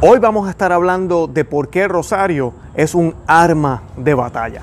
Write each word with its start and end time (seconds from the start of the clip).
Hoy 0.00 0.20
vamos 0.20 0.46
a 0.46 0.50
estar 0.50 0.70
hablando 0.70 1.26
de 1.26 1.44
por 1.44 1.70
qué 1.70 1.88
Rosario 1.88 2.54
es 2.74 2.94
un 2.94 3.16
arma 3.26 3.82
de 3.96 4.14
batalla. 4.14 4.62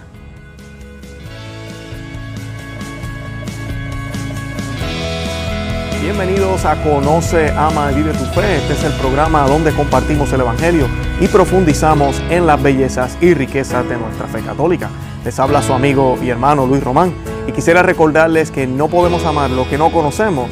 Bienvenidos 6.02 6.64
a 6.64 6.82
Conoce, 6.82 7.52
Ama 7.52 7.92
y 7.92 7.96
Vive 7.96 8.14
tu 8.14 8.24
Fe. 8.28 8.60
Este 8.60 8.74
es 8.76 8.84
el 8.86 8.94
programa 8.94 9.46
donde 9.46 9.74
compartimos 9.74 10.32
el 10.32 10.40
Evangelio 10.40 10.88
y 11.20 11.28
profundizamos 11.28 12.18
en 12.30 12.48
las 12.48 12.64
bellezas 12.64 13.18
y 13.20 13.34
riquezas 13.34 13.90
de 13.90 13.98
nuestra 13.98 14.28
fe 14.28 14.40
católica. 14.40 14.90
Les 15.26 15.38
habla 15.38 15.62
su 15.62 15.74
amigo 15.74 16.18
y 16.24 16.30
hermano 16.30 16.66
Luis 16.66 16.82
Román 16.82 17.14
y 17.46 17.52
quisiera 17.52 17.84
recordarles 17.84 18.52
que 18.52 18.68
no 18.68 18.88
podemos 18.88 19.26
amar 19.26 19.50
lo 19.50 19.68
que 19.68 19.78
no 19.78 19.92
conocemos 19.92 20.50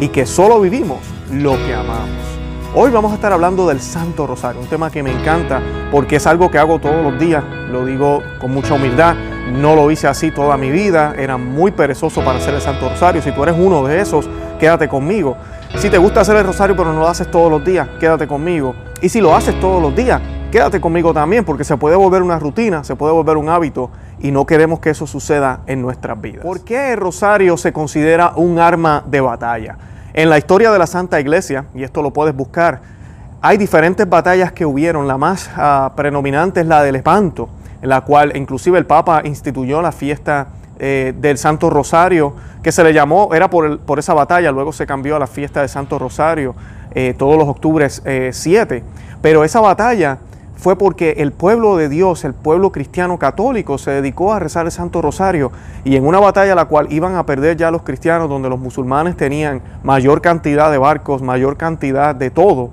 y 0.00 0.08
que 0.08 0.26
solo 0.26 0.60
vivimos 0.60 0.98
lo 1.32 1.56
que 1.64 1.72
amamos. 1.72 2.27
Hoy 2.80 2.92
vamos 2.92 3.10
a 3.10 3.16
estar 3.16 3.32
hablando 3.32 3.66
del 3.66 3.80
Santo 3.80 4.24
Rosario, 4.24 4.60
un 4.60 4.68
tema 4.68 4.88
que 4.88 5.02
me 5.02 5.10
encanta 5.10 5.60
porque 5.90 6.14
es 6.14 6.28
algo 6.28 6.48
que 6.48 6.58
hago 6.58 6.78
todos 6.78 7.02
los 7.02 7.18
días, 7.18 7.42
lo 7.72 7.84
digo 7.84 8.22
con 8.40 8.52
mucha 8.52 8.74
humildad, 8.74 9.16
no 9.50 9.74
lo 9.74 9.90
hice 9.90 10.06
así 10.06 10.30
toda 10.30 10.56
mi 10.56 10.70
vida, 10.70 11.12
era 11.18 11.36
muy 11.38 11.72
perezoso 11.72 12.24
para 12.24 12.38
hacer 12.38 12.54
el 12.54 12.60
Santo 12.60 12.88
Rosario, 12.88 13.20
si 13.20 13.32
tú 13.32 13.42
eres 13.42 13.56
uno 13.58 13.84
de 13.84 14.00
esos, 14.00 14.30
quédate 14.60 14.86
conmigo. 14.86 15.36
Si 15.74 15.90
te 15.90 15.98
gusta 15.98 16.20
hacer 16.20 16.36
el 16.36 16.44
rosario 16.44 16.76
pero 16.76 16.92
no 16.92 17.00
lo 17.00 17.08
haces 17.08 17.28
todos 17.28 17.50
los 17.50 17.64
días, 17.64 17.88
quédate 17.98 18.28
conmigo. 18.28 18.76
Y 19.02 19.08
si 19.08 19.20
lo 19.20 19.34
haces 19.34 19.58
todos 19.58 19.82
los 19.82 19.96
días, 19.96 20.22
quédate 20.52 20.80
conmigo 20.80 21.12
también 21.12 21.44
porque 21.44 21.64
se 21.64 21.76
puede 21.76 21.96
volver 21.96 22.22
una 22.22 22.38
rutina, 22.38 22.84
se 22.84 22.94
puede 22.94 23.12
volver 23.12 23.38
un 23.38 23.48
hábito 23.48 23.90
y 24.20 24.30
no 24.30 24.46
queremos 24.46 24.78
que 24.78 24.90
eso 24.90 25.04
suceda 25.04 25.62
en 25.66 25.82
nuestras 25.82 26.20
vidas. 26.20 26.44
¿Por 26.44 26.60
qué 26.60 26.92
el 26.92 26.98
rosario 26.98 27.56
se 27.56 27.72
considera 27.72 28.34
un 28.36 28.60
arma 28.60 29.02
de 29.04 29.20
batalla? 29.20 29.76
En 30.18 30.28
la 30.30 30.36
historia 30.36 30.72
de 30.72 30.80
la 30.80 30.88
Santa 30.88 31.20
Iglesia, 31.20 31.66
y 31.76 31.84
esto 31.84 32.02
lo 32.02 32.12
puedes 32.12 32.34
buscar, 32.34 32.80
hay 33.40 33.56
diferentes 33.56 34.08
batallas 34.08 34.50
que 34.50 34.66
hubieron. 34.66 35.06
La 35.06 35.16
más 35.16 35.48
uh, 35.56 35.94
predominante 35.94 36.58
es 36.58 36.66
la 36.66 36.82
del 36.82 36.96
espanto, 36.96 37.48
en 37.80 37.88
la 37.88 38.00
cual 38.00 38.36
inclusive 38.36 38.78
el 38.78 38.84
Papa 38.84 39.22
instituyó 39.22 39.80
la 39.80 39.92
fiesta 39.92 40.48
eh, 40.80 41.14
del 41.16 41.38
Santo 41.38 41.70
Rosario, 41.70 42.34
que 42.64 42.72
se 42.72 42.82
le 42.82 42.92
llamó, 42.92 43.32
era 43.32 43.48
por, 43.48 43.64
el, 43.64 43.78
por, 43.78 44.00
esa 44.00 44.12
batalla, 44.12 44.50
luego 44.50 44.72
se 44.72 44.88
cambió 44.88 45.14
a 45.14 45.20
la 45.20 45.28
fiesta 45.28 45.60
del 45.60 45.68
Santo 45.68 46.00
Rosario 46.00 46.56
eh, 46.96 47.14
todos 47.16 47.38
los 47.38 47.46
octubres 47.46 48.02
7. 48.32 48.76
Eh, 48.76 48.82
Pero 49.22 49.44
esa 49.44 49.60
batalla 49.60 50.18
fue 50.58 50.76
porque 50.76 51.14
el 51.18 51.30
pueblo 51.30 51.76
de 51.76 51.88
Dios, 51.88 52.24
el 52.24 52.34
pueblo 52.34 52.72
cristiano 52.72 53.16
católico, 53.16 53.78
se 53.78 53.92
dedicó 53.92 54.32
a 54.32 54.40
rezar 54.40 54.66
el 54.66 54.72
Santo 54.72 55.00
Rosario 55.00 55.52
y 55.84 55.94
en 55.94 56.04
una 56.04 56.18
batalla 56.18 56.56
la 56.56 56.64
cual 56.64 56.88
iban 56.90 57.14
a 57.14 57.24
perder 57.24 57.56
ya 57.56 57.70
los 57.70 57.82
cristianos, 57.82 58.28
donde 58.28 58.48
los 58.48 58.58
musulmanes 58.58 59.16
tenían 59.16 59.62
mayor 59.84 60.20
cantidad 60.20 60.70
de 60.70 60.78
barcos, 60.78 61.22
mayor 61.22 61.56
cantidad 61.56 62.12
de 62.12 62.30
todo, 62.30 62.70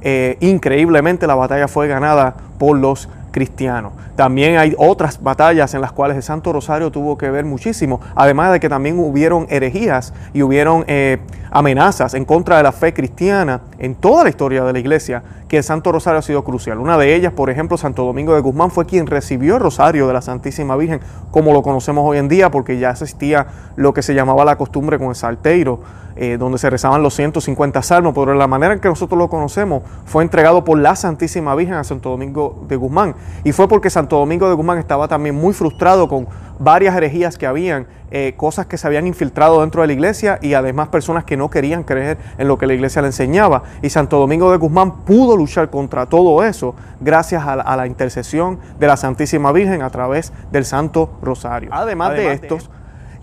eh, 0.00 0.38
increíblemente 0.40 1.26
la 1.26 1.34
batalla 1.34 1.68
fue 1.68 1.88
ganada 1.88 2.34
por 2.58 2.78
los 2.78 3.08
cristianos. 3.32 3.92
También 4.16 4.56
hay 4.56 4.74
otras 4.78 5.22
batallas 5.22 5.74
en 5.74 5.82
las 5.82 5.92
cuales 5.92 6.16
el 6.16 6.22
Santo 6.22 6.54
Rosario 6.54 6.90
tuvo 6.90 7.18
que 7.18 7.28
ver 7.30 7.44
muchísimo, 7.44 8.00
además 8.14 8.50
de 8.50 8.60
que 8.60 8.70
también 8.70 8.98
hubieron 8.98 9.46
herejías 9.50 10.14
y 10.32 10.40
hubieron 10.42 10.84
eh, 10.86 11.18
amenazas 11.50 12.14
en 12.14 12.24
contra 12.24 12.56
de 12.56 12.62
la 12.62 12.72
fe 12.72 12.94
cristiana 12.94 13.60
en 13.78 13.94
toda 13.94 14.24
la 14.24 14.30
historia 14.30 14.64
de 14.64 14.72
la 14.72 14.78
iglesia, 14.78 15.22
que 15.48 15.58
el 15.58 15.64
Santo 15.64 15.92
Rosario 15.92 16.18
ha 16.18 16.22
sido 16.22 16.44
crucial. 16.44 16.78
Una 16.78 16.98
de 16.98 17.14
ellas, 17.14 17.32
por 17.32 17.50
ejemplo, 17.50 17.76
Santo 17.76 18.04
Domingo 18.04 18.34
de 18.34 18.40
Guzmán 18.40 18.70
fue 18.70 18.86
quien 18.86 19.06
recibió 19.06 19.56
el 19.56 19.60
Rosario 19.60 20.06
de 20.06 20.12
la 20.12 20.22
Santísima 20.22 20.76
Virgen, 20.76 21.00
como 21.30 21.52
lo 21.52 21.62
conocemos 21.62 22.04
hoy 22.06 22.18
en 22.18 22.28
día, 22.28 22.50
porque 22.50 22.78
ya 22.78 22.90
existía 22.90 23.46
lo 23.76 23.94
que 23.94 24.02
se 24.02 24.14
llamaba 24.14 24.44
la 24.44 24.56
costumbre 24.56 24.98
con 24.98 25.08
el 25.08 25.14
salteiro, 25.14 25.80
eh, 26.18 26.38
donde 26.38 26.56
se 26.56 26.70
rezaban 26.70 27.02
los 27.02 27.14
150 27.14 27.82
salmos, 27.82 28.14
pero 28.14 28.32
la 28.32 28.46
manera 28.46 28.72
en 28.72 28.80
que 28.80 28.88
nosotros 28.88 29.18
lo 29.18 29.28
conocemos 29.28 29.82
fue 30.06 30.22
entregado 30.22 30.64
por 30.64 30.78
la 30.78 30.96
Santísima 30.96 31.54
Virgen 31.54 31.74
a 31.74 31.84
Santo 31.84 32.08
Domingo 32.08 32.64
de 32.68 32.76
Guzmán. 32.76 33.14
Y 33.44 33.52
fue 33.52 33.68
porque 33.68 33.90
Santo 33.90 34.16
Domingo 34.16 34.48
de 34.48 34.54
Guzmán 34.54 34.78
estaba 34.78 35.08
también 35.08 35.34
muy 35.34 35.52
frustrado 35.52 36.08
con 36.08 36.26
varias 36.58 36.96
herejías 36.96 37.38
que 37.38 37.46
habían, 37.46 37.86
eh, 38.10 38.34
cosas 38.36 38.66
que 38.66 38.78
se 38.78 38.86
habían 38.86 39.06
infiltrado 39.06 39.60
dentro 39.60 39.82
de 39.82 39.88
la 39.88 39.92
iglesia 39.92 40.38
y 40.42 40.54
además 40.54 40.88
personas 40.88 41.24
que 41.24 41.36
no 41.36 41.50
querían 41.50 41.82
creer 41.82 42.18
en 42.38 42.48
lo 42.48 42.58
que 42.58 42.66
la 42.66 42.74
iglesia 42.74 43.02
le 43.02 43.08
enseñaba. 43.08 43.62
Y 43.82 43.90
Santo 43.90 44.18
Domingo 44.18 44.50
de 44.50 44.58
Guzmán 44.58 45.04
pudo 45.04 45.36
luchar 45.36 45.70
contra 45.70 46.06
todo 46.06 46.42
eso 46.44 46.74
gracias 47.00 47.46
a 47.46 47.56
la, 47.56 47.62
a 47.62 47.76
la 47.76 47.86
intercesión 47.86 48.58
de 48.78 48.86
la 48.86 48.96
Santísima 48.96 49.52
Virgen 49.52 49.82
a 49.82 49.90
través 49.90 50.32
del 50.50 50.64
Santo 50.64 51.18
Rosario. 51.22 51.70
Además, 51.72 52.10
además 52.12 52.16
de 52.16 52.32
estos... 52.32 52.68
De 52.68 52.76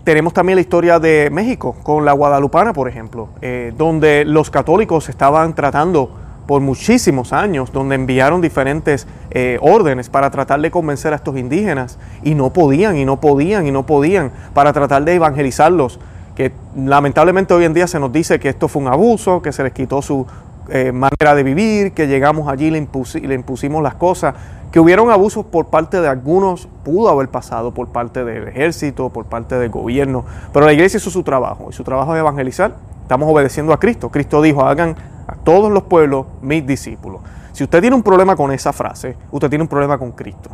tenemos 0.04 0.34
también 0.34 0.56
la 0.56 0.60
historia 0.60 1.00
de 1.00 1.30
México 1.32 1.74
con 1.82 2.04
la 2.04 2.12
Guadalupana, 2.12 2.74
por 2.74 2.88
ejemplo, 2.88 3.30
eh, 3.40 3.72
donde 3.74 4.26
los 4.26 4.50
católicos 4.50 5.08
estaban 5.08 5.54
tratando 5.54 6.23
por 6.46 6.60
muchísimos 6.60 7.32
años, 7.32 7.72
donde 7.72 7.94
enviaron 7.94 8.40
diferentes 8.40 9.06
eh, 9.30 9.58
órdenes 9.60 10.08
para 10.08 10.30
tratar 10.30 10.60
de 10.60 10.70
convencer 10.70 11.12
a 11.12 11.16
estos 11.16 11.36
indígenas 11.36 11.98
y 12.22 12.34
no 12.34 12.52
podían, 12.52 12.96
y 12.96 13.04
no 13.04 13.20
podían, 13.20 13.66
y 13.66 13.70
no 13.70 13.84
podían, 13.86 14.30
para 14.52 14.72
tratar 14.72 15.04
de 15.04 15.14
evangelizarlos. 15.14 15.98
Que 16.34 16.52
lamentablemente 16.76 17.54
hoy 17.54 17.64
en 17.64 17.74
día 17.74 17.86
se 17.86 18.00
nos 18.00 18.12
dice 18.12 18.40
que 18.40 18.48
esto 18.48 18.68
fue 18.68 18.82
un 18.82 18.88
abuso, 18.88 19.40
que 19.40 19.52
se 19.52 19.62
les 19.62 19.72
quitó 19.72 20.02
su 20.02 20.26
eh, 20.68 20.92
manera 20.92 21.34
de 21.34 21.42
vivir, 21.42 21.92
que 21.92 22.06
llegamos 22.06 22.48
allí 22.48 22.66
y 22.66 22.70
le, 22.70 22.88
le 23.22 23.34
impusimos 23.34 23.82
las 23.82 23.94
cosas 23.94 24.34
que 24.74 24.80
hubieron 24.80 25.08
abusos 25.08 25.46
por 25.46 25.66
parte 25.66 26.00
de 26.00 26.08
algunos, 26.08 26.66
pudo 26.82 27.08
haber 27.08 27.28
pasado 27.28 27.72
por 27.72 27.90
parte 27.90 28.24
del 28.24 28.48
ejército, 28.48 29.08
por 29.08 29.24
parte 29.24 29.56
del 29.56 29.70
gobierno, 29.70 30.24
pero 30.52 30.66
la 30.66 30.72
iglesia 30.72 30.96
hizo 30.96 31.10
su 31.10 31.22
trabajo, 31.22 31.68
y 31.70 31.72
su 31.72 31.84
trabajo 31.84 32.12
es 32.16 32.18
evangelizar. 32.18 32.74
Estamos 33.02 33.30
obedeciendo 33.30 33.72
a 33.72 33.78
Cristo. 33.78 34.08
Cristo 34.08 34.42
dijo, 34.42 34.62
hagan 34.62 34.96
todos 35.44 35.70
los 35.70 35.84
pueblos 35.84 36.26
mis 36.42 36.66
discípulos. 36.66 37.22
Si 37.52 37.62
usted 37.62 37.80
tiene 37.80 37.94
un 37.94 38.02
problema 38.02 38.34
con 38.34 38.50
esa 38.50 38.72
frase, 38.72 39.16
usted 39.30 39.48
tiene 39.48 39.62
un 39.62 39.68
problema 39.68 39.96
con 39.98 40.12
Cristo. 40.12 40.50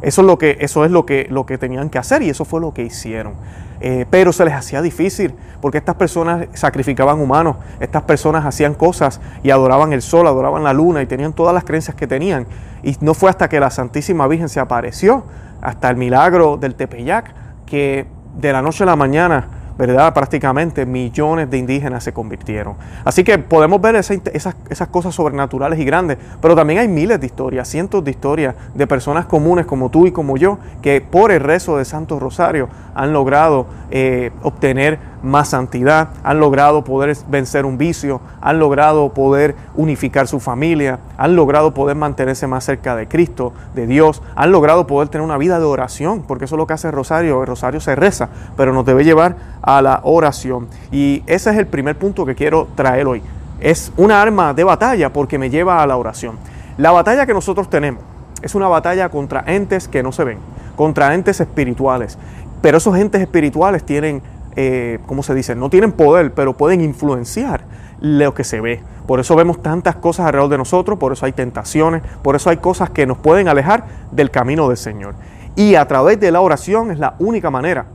Eso 0.00 0.20
es 0.20 0.26
lo 0.26 0.38
que, 0.38 0.56
eso 0.60 0.84
es 0.84 0.90
lo 0.90 1.04
que, 1.04 1.26
lo 1.28 1.44
que 1.44 1.58
tenían 1.58 1.90
que 1.90 1.98
hacer 1.98 2.22
y 2.22 2.30
eso 2.30 2.44
fue 2.44 2.60
lo 2.60 2.72
que 2.72 2.82
hicieron. 2.82 3.34
Eh, 3.80 4.06
pero 4.10 4.32
se 4.32 4.44
les 4.44 4.54
hacía 4.54 4.80
difícil 4.80 5.34
porque 5.60 5.78
estas 5.78 5.96
personas 5.96 6.46
sacrificaban 6.54 7.20
humanos, 7.20 7.56
estas 7.80 8.02
personas 8.02 8.44
hacían 8.44 8.74
cosas 8.74 9.20
y 9.42 9.50
adoraban 9.50 9.92
el 9.92 10.02
sol, 10.02 10.26
adoraban 10.26 10.64
la 10.64 10.72
luna 10.72 11.02
y 11.02 11.06
tenían 11.06 11.32
todas 11.32 11.52
las 11.52 11.64
creencias 11.64 11.96
que 11.96 12.06
tenían. 12.06 12.46
Y 12.82 12.96
no 13.00 13.14
fue 13.14 13.28
hasta 13.28 13.48
que 13.48 13.58
la 13.58 13.70
Santísima 13.70 14.26
Virgen 14.28 14.48
se 14.48 14.60
apareció, 14.60 15.24
hasta 15.60 15.90
el 15.90 15.96
milagro 15.96 16.56
del 16.56 16.76
Tepeyac, 16.76 17.34
que 17.66 18.06
de 18.36 18.52
la 18.52 18.62
noche 18.62 18.84
a 18.84 18.86
la 18.86 18.96
mañana 18.96 19.48
¿verdad? 19.78 20.12
Prácticamente 20.12 20.84
millones 20.84 21.48
de 21.48 21.56
indígenas 21.56 22.02
se 22.02 22.12
convirtieron. 22.12 22.74
Así 23.04 23.22
que 23.22 23.38
podemos 23.38 23.80
ver 23.80 23.94
esa, 23.94 24.14
esas, 24.32 24.56
esas, 24.68 24.88
cosas 24.88 25.14
sobrenaturales 25.14 25.78
y 25.78 25.84
grandes, 25.84 26.18
pero 26.42 26.56
también 26.56 26.80
hay 26.80 26.88
miles 26.88 27.20
de 27.20 27.26
historias, 27.26 27.68
cientos 27.68 28.04
de 28.04 28.10
historias 28.10 28.56
de 28.74 28.86
personas 28.88 29.26
comunes 29.26 29.66
como 29.66 29.88
tú 29.88 30.06
y 30.06 30.12
como 30.12 30.36
yo, 30.36 30.58
que 30.82 31.00
por 31.00 31.30
el 31.30 31.40
rezo 31.40 31.78
de 31.78 31.84
Santo 31.84 32.18
Rosario 32.18 32.68
han 32.94 33.12
logrado 33.12 33.66
eh, 33.90 34.32
obtener 34.42 34.98
más 35.22 35.48
santidad, 35.48 36.10
han 36.22 36.40
logrado 36.40 36.84
poder 36.84 37.16
vencer 37.28 37.66
un 37.66 37.78
vicio, 37.78 38.20
han 38.40 38.58
logrado 38.58 39.10
poder 39.10 39.54
unificar 39.74 40.26
su 40.26 40.40
familia, 40.40 40.98
han 41.16 41.36
logrado 41.36 41.74
poder 41.74 41.96
mantenerse 41.96 42.46
más 42.46 42.64
cerca 42.64 42.96
de 42.96 43.08
Cristo, 43.08 43.52
de 43.74 43.86
Dios, 43.86 44.22
han 44.36 44.52
logrado 44.52 44.86
poder 44.86 45.08
tener 45.08 45.24
una 45.24 45.38
vida 45.38 45.58
de 45.58 45.64
oración, 45.64 46.22
porque 46.26 46.44
eso 46.44 46.54
es 46.54 46.58
lo 46.58 46.66
que 46.66 46.74
hace 46.74 46.88
el 46.88 46.94
rosario, 46.94 47.40
el 47.40 47.46
rosario 47.46 47.80
se 47.80 47.94
reza, 47.96 48.28
pero 48.56 48.72
nos 48.72 48.84
debe 48.84 49.04
llevar 49.04 49.36
a 49.62 49.82
la 49.82 50.00
oración. 50.04 50.68
Y 50.92 51.22
ese 51.26 51.50
es 51.50 51.56
el 51.56 51.66
primer 51.66 51.96
punto 51.96 52.24
que 52.24 52.34
quiero 52.34 52.68
traer 52.74 53.06
hoy. 53.06 53.22
Es 53.60 53.92
una 53.96 54.22
arma 54.22 54.54
de 54.54 54.64
batalla 54.64 55.12
porque 55.12 55.38
me 55.38 55.50
lleva 55.50 55.82
a 55.82 55.86
la 55.86 55.96
oración. 55.96 56.36
La 56.76 56.92
batalla 56.92 57.26
que 57.26 57.34
nosotros 57.34 57.68
tenemos 57.68 58.02
es 58.42 58.54
una 58.54 58.68
batalla 58.68 59.08
contra 59.08 59.42
entes 59.46 59.88
que 59.88 60.02
no 60.02 60.12
se 60.12 60.24
ven, 60.24 60.38
contra 60.76 61.14
entes 61.14 61.40
espirituales. 61.40 62.18
Pero 62.62 62.78
esos 62.78 62.96
entes 62.96 63.20
espirituales 63.20 63.84
tienen 63.84 64.22
eh, 64.60 64.98
¿cómo 65.06 65.22
se 65.22 65.36
dice? 65.36 65.54
No 65.54 65.70
tienen 65.70 65.92
poder, 65.92 66.34
pero 66.34 66.56
pueden 66.56 66.80
influenciar 66.80 67.60
lo 68.00 68.34
que 68.34 68.42
se 68.42 68.60
ve. 68.60 68.82
Por 69.06 69.20
eso 69.20 69.36
vemos 69.36 69.62
tantas 69.62 69.94
cosas 69.94 70.26
alrededor 70.26 70.50
de 70.50 70.58
nosotros, 70.58 70.98
por 70.98 71.12
eso 71.12 71.26
hay 71.26 71.32
tentaciones, 71.32 72.02
por 72.24 72.34
eso 72.34 72.50
hay 72.50 72.56
cosas 72.56 72.90
que 72.90 73.06
nos 73.06 73.18
pueden 73.18 73.46
alejar 73.46 73.84
del 74.10 74.32
camino 74.32 74.66
del 74.66 74.76
Señor. 74.76 75.14
Y 75.54 75.76
a 75.76 75.86
través 75.86 76.18
de 76.18 76.32
la 76.32 76.40
oración 76.40 76.90
es 76.90 76.98
la 76.98 77.14
única 77.20 77.50
manera 77.50 77.86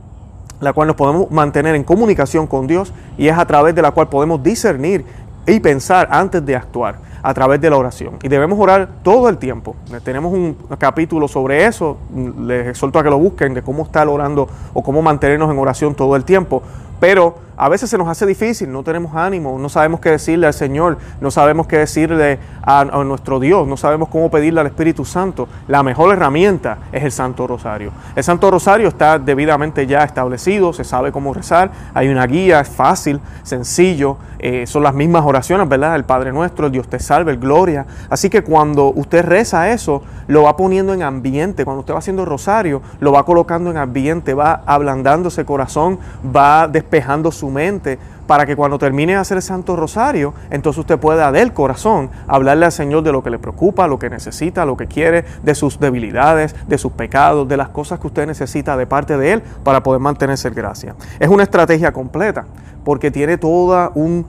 la 0.60 0.72
cual 0.72 0.88
nos 0.88 0.96
podemos 0.96 1.30
mantener 1.30 1.74
en 1.74 1.84
comunicación 1.84 2.46
con 2.46 2.66
Dios 2.66 2.94
y 3.18 3.28
es 3.28 3.36
a 3.36 3.44
través 3.44 3.74
de 3.74 3.82
la 3.82 3.90
cual 3.90 4.08
podemos 4.08 4.42
discernir 4.42 5.04
y 5.46 5.60
pensar 5.60 6.08
antes 6.10 6.44
de 6.44 6.56
actuar 6.56 6.96
a 7.22 7.32
través 7.32 7.60
de 7.60 7.70
la 7.70 7.76
oración. 7.76 8.16
Y 8.22 8.28
debemos 8.28 8.58
orar 8.58 8.88
todo 9.02 9.28
el 9.30 9.38
tiempo. 9.38 9.76
Tenemos 10.04 10.32
un 10.32 10.56
capítulo 10.78 11.26
sobre 11.26 11.64
eso, 11.64 11.96
les 12.40 12.68
exhorto 12.68 12.98
a 12.98 13.02
que 13.02 13.10
lo 13.10 13.18
busquen, 13.18 13.54
de 13.54 13.62
cómo 13.62 13.84
estar 13.84 14.06
orando 14.08 14.48
o 14.74 14.82
cómo 14.82 15.00
mantenernos 15.00 15.50
en 15.50 15.58
oración 15.58 15.94
todo 15.94 16.16
el 16.16 16.24
tiempo. 16.24 16.62
Pero 17.00 17.36
a 17.56 17.68
veces 17.68 17.90
se 17.90 17.98
nos 17.98 18.08
hace 18.08 18.26
difícil, 18.26 18.70
no 18.70 18.82
tenemos 18.82 19.14
ánimo, 19.14 19.58
no 19.58 19.68
sabemos 19.68 20.00
qué 20.00 20.10
decirle 20.10 20.46
al 20.46 20.54
Señor, 20.54 20.98
no 21.20 21.30
sabemos 21.30 21.66
qué 21.66 21.78
decirle 21.78 22.38
a, 22.62 22.84
nuestro 23.04 23.40
Dios, 23.40 23.66
no 23.68 23.76
sabemos 23.76 24.08
cómo 24.08 24.30
pedirle 24.30 24.60
al 24.60 24.66
Espíritu 24.66 25.04
Santo. 25.04 25.48
La 25.68 25.82
mejor 25.82 26.12
herramienta 26.12 26.78
es 26.92 27.04
el 27.04 27.12
Santo 27.12 27.46
Rosario. 27.46 27.92
El 28.16 28.24
Santo 28.24 28.50
Rosario 28.50 28.88
está 28.88 29.18
debidamente 29.18 29.86
ya 29.86 30.02
establecido, 30.02 30.72
se 30.72 30.84
sabe 30.84 31.12
cómo 31.12 31.32
rezar, 31.32 31.70
hay 31.94 32.08
una 32.08 32.26
guía, 32.26 32.60
es 32.60 32.68
fácil, 32.68 33.20
sencillo, 33.42 34.16
eh, 34.38 34.66
son 34.66 34.82
las 34.82 34.94
mismas 34.94 35.24
oraciones, 35.24 35.68
¿verdad? 35.68 35.96
El 35.96 36.04
Padre 36.04 36.32
Nuestro, 36.32 36.66
el 36.66 36.72
Dios 36.72 36.88
te 36.88 36.98
salve, 36.98 37.32
el 37.32 37.38
Gloria. 37.38 37.86
Así 38.10 38.28
que 38.28 38.42
cuando 38.42 38.92
usted 38.94 39.24
reza 39.24 39.70
eso, 39.70 40.02
lo 40.26 40.42
va 40.42 40.56
poniendo 40.56 40.92
en 40.92 41.02
ambiente, 41.02 41.64
cuando 41.64 41.80
usted 41.80 41.94
va 41.94 41.98
haciendo 41.98 42.24
rosario, 42.24 42.82
lo 43.00 43.12
va 43.12 43.24
colocando 43.24 43.70
en 43.70 43.76
ambiente, 43.76 44.34
va 44.34 44.62
ablandando 44.66 45.28
ese 45.28 45.44
corazón, 45.44 45.98
va 46.34 46.68
despejando 46.68 47.32
su 47.32 47.43
mente, 47.50 47.98
para 48.26 48.46
que 48.46 48.56
cuando 48.56 48.78
termine 48.78 49.12
de 49.12 49.18
hacer 49.18 49.36
el 49.36 49.42
Santo 49.42 49.76
Rosario, 49.76 50.34
entonces 50.50 50.80
usted 50.80 50.98
pueda 50.98 51.30
del 51.30 51.52
corazón 51.52 52.10
hablarle 52.26 52.66
al 52.66 52.72
Señor 52.72 53.02
de 53.02 53.12
lo 53.12 53.22
que 53.22 53.30
le 53.30 53.38
preocupa, 53.38 53.86
lo 53.86 53.98
que 53.98 54.10
necesita, 54.10 54.64
lo 54.64 54.76
que 54.76 54.86
quiere, 54.86 55.24
de 55.42 55.54
sus 55.54 55.78
debilidades, 55.78 56.54
de 56.66 56.78
sus 56.78 56.92
pecados, 56.92 57.46
de 57.48 57.56
las 57.56 57.68
cosas 57.68 58.00
que 58.00 58.06
usted 58.06 58.26
necesita 58.26 58.76
de 58.76 58.86
parte 58.86 59.16
de 59.18 59.34
Él 59.34 59.42
para 59.62 59.82
poder 59.82 60.00
mantenerse 60.00 60.48
en 60.48 60.54
gracia. 60.54 60.94
Es 61.18 61.28
una 61.28 61.42
estrategia 61.42 61.92
completa 61.92 62.46
porque 62.84 63.10
tiene 63.10 63.38
toda 63.38 63.90
un 63.94 64.26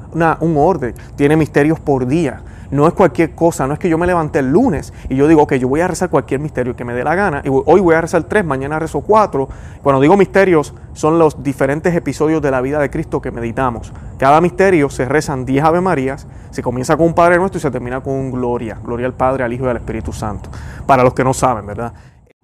orden, 0.57 0.93
tiene 1.15 1.35
misterios 1.35 1.79
por 1.79 2.07
día 2.07 2.41
no 2.71 2.87
es 2.87 2.93
cualquier 2.93 3.35
cosa, 3.35 3.67
no 3.67 3.73
es 3.73 3.79
que 3.79 3.89
yo 3.89 3.97
me 3.97 4.07
levanté 4.07 4.39
el 4.39 4.51
lunes 4.51 4.93
y 5.09 5.15
yo 5.15 5.27
digo, 5.27 5.45
que 5.47 5.59
yo 5.59 5.67
voy 5.67 5.81
a 5.81 5.87
rezar 5.87 6.09
cualquier 6.09 6.39
misterio 6.39 6.75
que 6.75 6.85
me 6.85 6.93
dé 6.93 7.03
la 7.03 7.15
gana, 7.15 7.41
y 7.43 7.49
hoy 7.49 7.79
voy 7.79 7.95
a 7.95 8.01
rezar 8.01 8.23
tres, 8.23 8.45
mañana 8.45 8.79
rezo 8.79 9.01
cuatro. 9.01 9.47
Cuando 9.83 10.01
digo 10.01 10.17
misterios, 10.17 10.73
son 10.93 11.19
los 11.19 11.43
diferentes 11.43 11.95
episodios 11.95 12.41
de 12.41 12.51
la 12.51 12.61
vida 12.61 12.79
de 12.79 12.89
Cristo 12.89 13.21
que 13.21 13.31
meditamos. 13.31 13.93
Cada 14.17 14.41
misterio 14.41 14.89
se 14.89 15.05
rezan 15.05 15.45
diez 15.45 15.63
Ave 15.63 15.81
Marías, 15.81 16.27
se 16.51 16.61
comienza 16.61 16.95
con 16.97 17.07
un 17.07 17.13
Padre 17.13 17.37
Nuestro 17.37 17.57
y 17.57 17.61
se 17.61 17.71
termina 17.71 18.01
con 18.01 18.13
un 18.13 18.31
Gloria, 18.31 18.79
Gloria 18.83 19.05
al 19.07 19.13
Padre, 19.13 19.43
al 19.43 19.53
Hijo 19.53 19.65
y 19.65 19.69
al 19.69 19.77
Espíritu 19.77 20.13
Santo. 20.13 20.49
Para 20.85 21.03
los 21.03 21.13
que 21.13 21.23
no 21.23 21.33
saben, 21.33 21.65
¿verdad? 21.65 21.93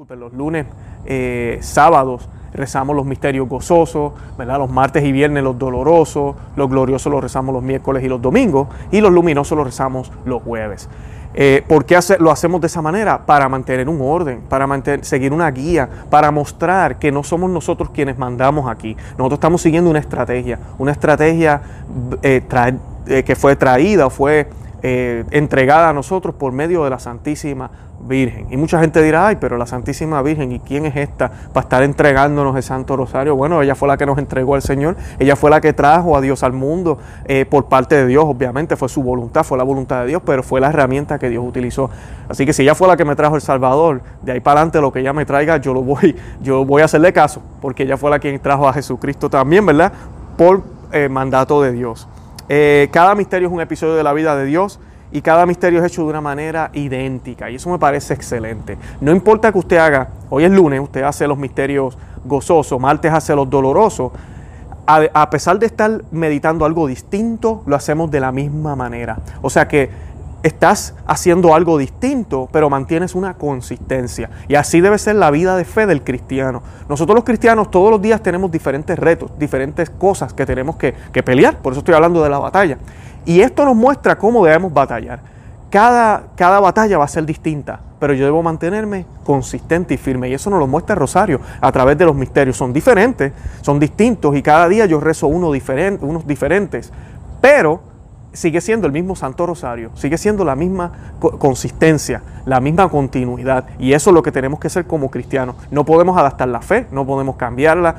Los 0.09 0.33
lunes, 0.33 0.65
eh, 1.05 1.59
sábados, 1.61 2.27
rezamos 2.53 2.95
los 2.95 3.05
misterios 3.05 3.47
gozosos, 3.47 4.13
¿verdad? 4.37 4.57
Los 4.59 4.69
martes 4.69 5.03
y 5.03 5.11
viernes 5.11 5.43
los 5.43 5.57
dolorosos, 5.57 6.35
los 6.55 6.69
gloriosos 6.69 7.11
los 7.11 7.21
rezamos 7.21 7.53
los 7.53 7.63
miércoles 7.63 8.03
y 8.03 8.07
los 8.07 8.21
domingos, 8.21 8.67
y 8.91 9.01
los 9.01 9.11
luminosos 9.11 9.57
los 9.57 9.65
rezamos 9.65 10.11
los 10.25 10.41
jueves. 10.43 10.89
Eh, 11.33 11.63
¿Por 11.65 11.85
qué 11.85 11.97
lo 12.19 12.29
hacemos 12.29 12.59
de 12.59 12.67
esa 12.67 12.81
manera? 12.81 13.25
Para 13.25 13.47
mantener 13.47 13.87
un 13.87 14.01
orden, 14.01 14.41
para 14.49 14.67
seguir 15.01 15.31
una 15.31 15.49
guía, 15.49 15.87
para 16.09 16.29
mostrar 16.29 16.99
que 16.99 17.11
no 17.11 17.23
somos 17.23 17.49
nosotros 17.49 17.89
quienes 17.91 18.17
mandamos 18.17 18.69
aquí. 18.69 18.97
Nosotros 19.17 19.37
estamos 19.37 19.61
siguiendo 19.61 19.89
una 19.89 19.99
estrategia, 19.99 20.59
una 20.77 20.91
estrategia 20.91 21.61
eh, 22.21 22.43
eh, 23.07 23.23
que 23.23 23.35
fue 23.35 23.55
traída 23.55 24.07
o 24.07 24.09
fue 24.09 24.49
entregada 24.83 25.89
a 25.89 25.93
nosotros 25.93 26.33
por 26.33 26.51
medio 26.53 26.83
de 26.83 26.89
la 26.89 26.97
Santísima 26.97 27.69
Virgen. 28.07 28.47
Y 28.49 28.57
mucha 28.57 28.79
gente 28.79 29.01
dirá, 29.01 29.27
ay, 29.27 29.37
pero 29.39 29.57
la 29.57 29.65
Santísima 29.65 30.21
Virgen, 30.21 30.51
¿y 30.51 30.59
quién 30.59 30.85
es 30.85 30.95
esta 30.95 31.31
para 31.53 31.63
estar 31.63 31.83
entregándonos 31.83 32.55
el 32.55 32.63
Santo 32.63 32.97
Rosario? 32.97 33.35
Bueno, 33.35 33.61
ella 33.61 33.75
fue 33.75 33.87
la 33.87 33.97
que 33.97 34.05
nos 34.05 34.17
entregó 34.17 34.55
al 34.55 34.61
Señor, 34.61 34.95
ella 35.19 35.35
fue 35.35 35.49
la 35.49 35.61
que 35.61 35.73
trajo 35.73 36.17
a 36.17 36.21
Dios 36.21 36.43
al 36.43 36.53
mundo 36.53 36.97
eh, 37.25 37.45
por 37.45 37.65
parte 37.65 37.95
de 37.95 38.07
Dios, 38.07 38.25
obviamente, 38.25 38.75
fue 38.75 38.89
su 38.89 39.03
voluntad, 39.03 39.43
fue 39.43 39.57
la 39.57 39.63
voluntad 39.63 40.01
de 40.01 40.07
Dios, 40.07 40.21
pero 40.25 40.43
fue 40.43 40.59
la 40.59 40.69
herramienta 40.69 41.19
que 41.19 41.29
Dios 41.29 41.43
utilizó. 41.45 41.89
Así 42.29 42.45
que 42.45 42.53
si 42.53 42.63
ella 42.63 42.75
fue 42.75 42.87
la 42.87 42.97
que 42.97 43.05
me 43.05 43.15
trajo 43.15 43.35
el 43.35 43.41
Salvador, 43.41 44.01
de 44.21 44.33
ahí 44.33 44.39
para 44.39 44.61
adelante 44.61 44.81
lo 44.81 44.91
que 44.91 44.99
ella 44.99 45.13
me 45.13 45.25
traiga, 45.25 45.57
yo 45.57 45.73
lo 45.73 45.81
voy, 45.81 46.15
yo 46.41 46.65
voy 46.65 46.81
a 46.81 46.85
hacerle 46.85 47.13
caso, 47.13 47.41
porque 47.61 47.83
ella 47.83 47.97
fue 47.97 48.09
la 48.09 48.19
que 48.19 48.37
trajo 48.39 48.67
a 48.67 48.73
Jesucristo 48.73 49.29
también, 49.29 49.65
¿verdad? 49.65 49.91
Por 50.37 50.63
eh, 50.91 51.09
mandato 51.09 51.61
de 51.61 51.71
Dios. 51.71 52.07
Eh, 52.49 52.89
cada 52.91 53.15
misterio 53.15 53.47
es 53.47 53.53
un 53.53 53.61
episodio 53.61 53.95
de 53.95 54.03
la 54.03 54.11
vida 54.11 54.35
de 54.35 54.45
Dios 54.45 54.79
y 55.11 55.21
cada 55.21 55.45
misterio 55.45 55.79
es 55.79 55.91
hecho 55.91 56.03
de 56.03 56.09
una 56.09 56.21
manera 56.21 56.69
idéntica 56.73 57.49
y 57.49 57.55
eso 57.55 57.69
me 57.69 57.79
parece 57.79 58.13
excelente. 58.13 58.77
No 58.99 59.11
importa 59.11 59.51
que 59.51 59.59
usted 59.59 59.77
haga, 59.77 60.09
hoy 60.29 60.45
es 60.45 60.51
lunes, 60.51 60.79
usted 60.79 61.03
hace 61.03 61.27
los 61.27 61.37
misterios 61.37 61.97
gozosos, 62.25 62.79
martes 62.79 63.11
hace 63.11 63.35
los 63.35 63.49
dolorosos, 63.49 64.11
a, 64.87 65.29
pesar 65.29 65.57
de 65.59 65.67
estar 65.67 66.01
meditando 66.11 66.65
algo 66.65 66.87
distinto, 66.87 67.63
lo 67.65 67.75
hacemos 67.75 68.11
de 68.11 68.19
la 68.19 68.31
misma 68.31 68.75
manera. 68.75 69.19
O 69.41 69.49
sea 69.49 69.67
que 69.67 69.89
estás 70.43 70.95
haciendo 71.05 71.53
algo 71.53 71.77
distinto, 71.77 72.49
pero 72.51 72.69
mantienes 72.69 73.15
una 73.15 73.35
consistencia. 73.35 74.29
Y 74.47 74.55
así 74.55 74.81
debe 74.81 74.97
ser 74.97 75.15
la 75.15 75.31
vida 75.31 75.55
de 75.55 75.65
fe 75.65 75.85
del 75.85 76.03
cristiano. 76.03 76.63
Nosotros 76.89 77.15
los 77.15 77.23
cristianos 77.23 77.69
todos 77.69 77.91
los 77.91 78.01
días 78.01 78.21
tenemos 78.21 78.51
diferentes 78.51 78.97
retos, 78.97 79.31
diferentes 79.37 79.89
cosas 79.89 80.33
que 80.33 80.45
tenemos 80.45 80.75
que, 80.77 80.93
que 81.11 81.23
pelear. 81.23 81.57
Por 81.57 81.73
eso 81.73 81.79
estoy 81.79 81.95
hablando 81.95 82.23
de 82.23 82.29
la 82.29 82.39
batalla. 82.39 82.77
Y 83.25 83.41
esto 83.41 83.65
nos 83.65 83.75
muestra 83.75 84.17
cómo 84.17 84.43
debemos 84.45 84.73
batallar. 84.73 85.19
Cada, 85.69 86.23
cada, 86.35 86.59
batalla 86.59 86.97
va 86.97 87.05
a 87.05 87.07
ser 87.07 87.25
distinta, 87.25 87.79
pero 87.97 88.13
yo 88.13 88.25
debo 88.25 88.43
mantenerme 88.43 89.05
consistente 89.23 89.93
y 89.93 89.97
firme. 89.97 90.27
Y 90.27 90.33
eso 90.33 90.49
nos 90.49 90.59
lo 90.59 90.67
muestra 90.67 90.95
Rosario 90.95 91.39
a 91.61 91.71
través 91.71 91.97
de 91.97 92.03
los 92.03 92.15
misterios. 92.15 92.57
Son 92.57 92.73
diferentes, 92.73 93.31
son 93.61 93.79
distintos 93.79 94.35
y 94.35 94.41
cada 94.41 94.67
día 94.67 94.85
yo 94.85 94.99
rezo 94.99 95.27
unos 95.27 95.53
diferentes. 95.53 96.91
Pero 97.39 97.90
sigue 98.33 98.61
siendo 98.61 98.87
el 98.87 98.93
mismo 98.93 99.15
Santo 99.15 99.45
Rosario, 99.45 99.91
sigue 99.95 100.17
siendo 100.17 100.45
la 100.45 100.55
misma 100.55 100.91
consistencia, 101.19 102.21
la 102.45 102.59
misma 102.59 102.89
continuidad. 102.89 103.65
Y 103.79 103.93
eso 103.93 104.09
es 104.09 104.13
lo 104.13 104.23
que 104.23 104.31
tenemos 104.31 104.59
que 104.59 104.69
ser 104.69 104.85
como 104.85 105.11
cristianos. 105.11 105.55
No 105.69 105.85
podemos 105.85 106.17
adaptar 106.17 106.47
la 106.47 106.61
fe, 106.61 106.87
no 106.91 107.05
podemos 107.05 107.35
cambiarla, 107.35 107.95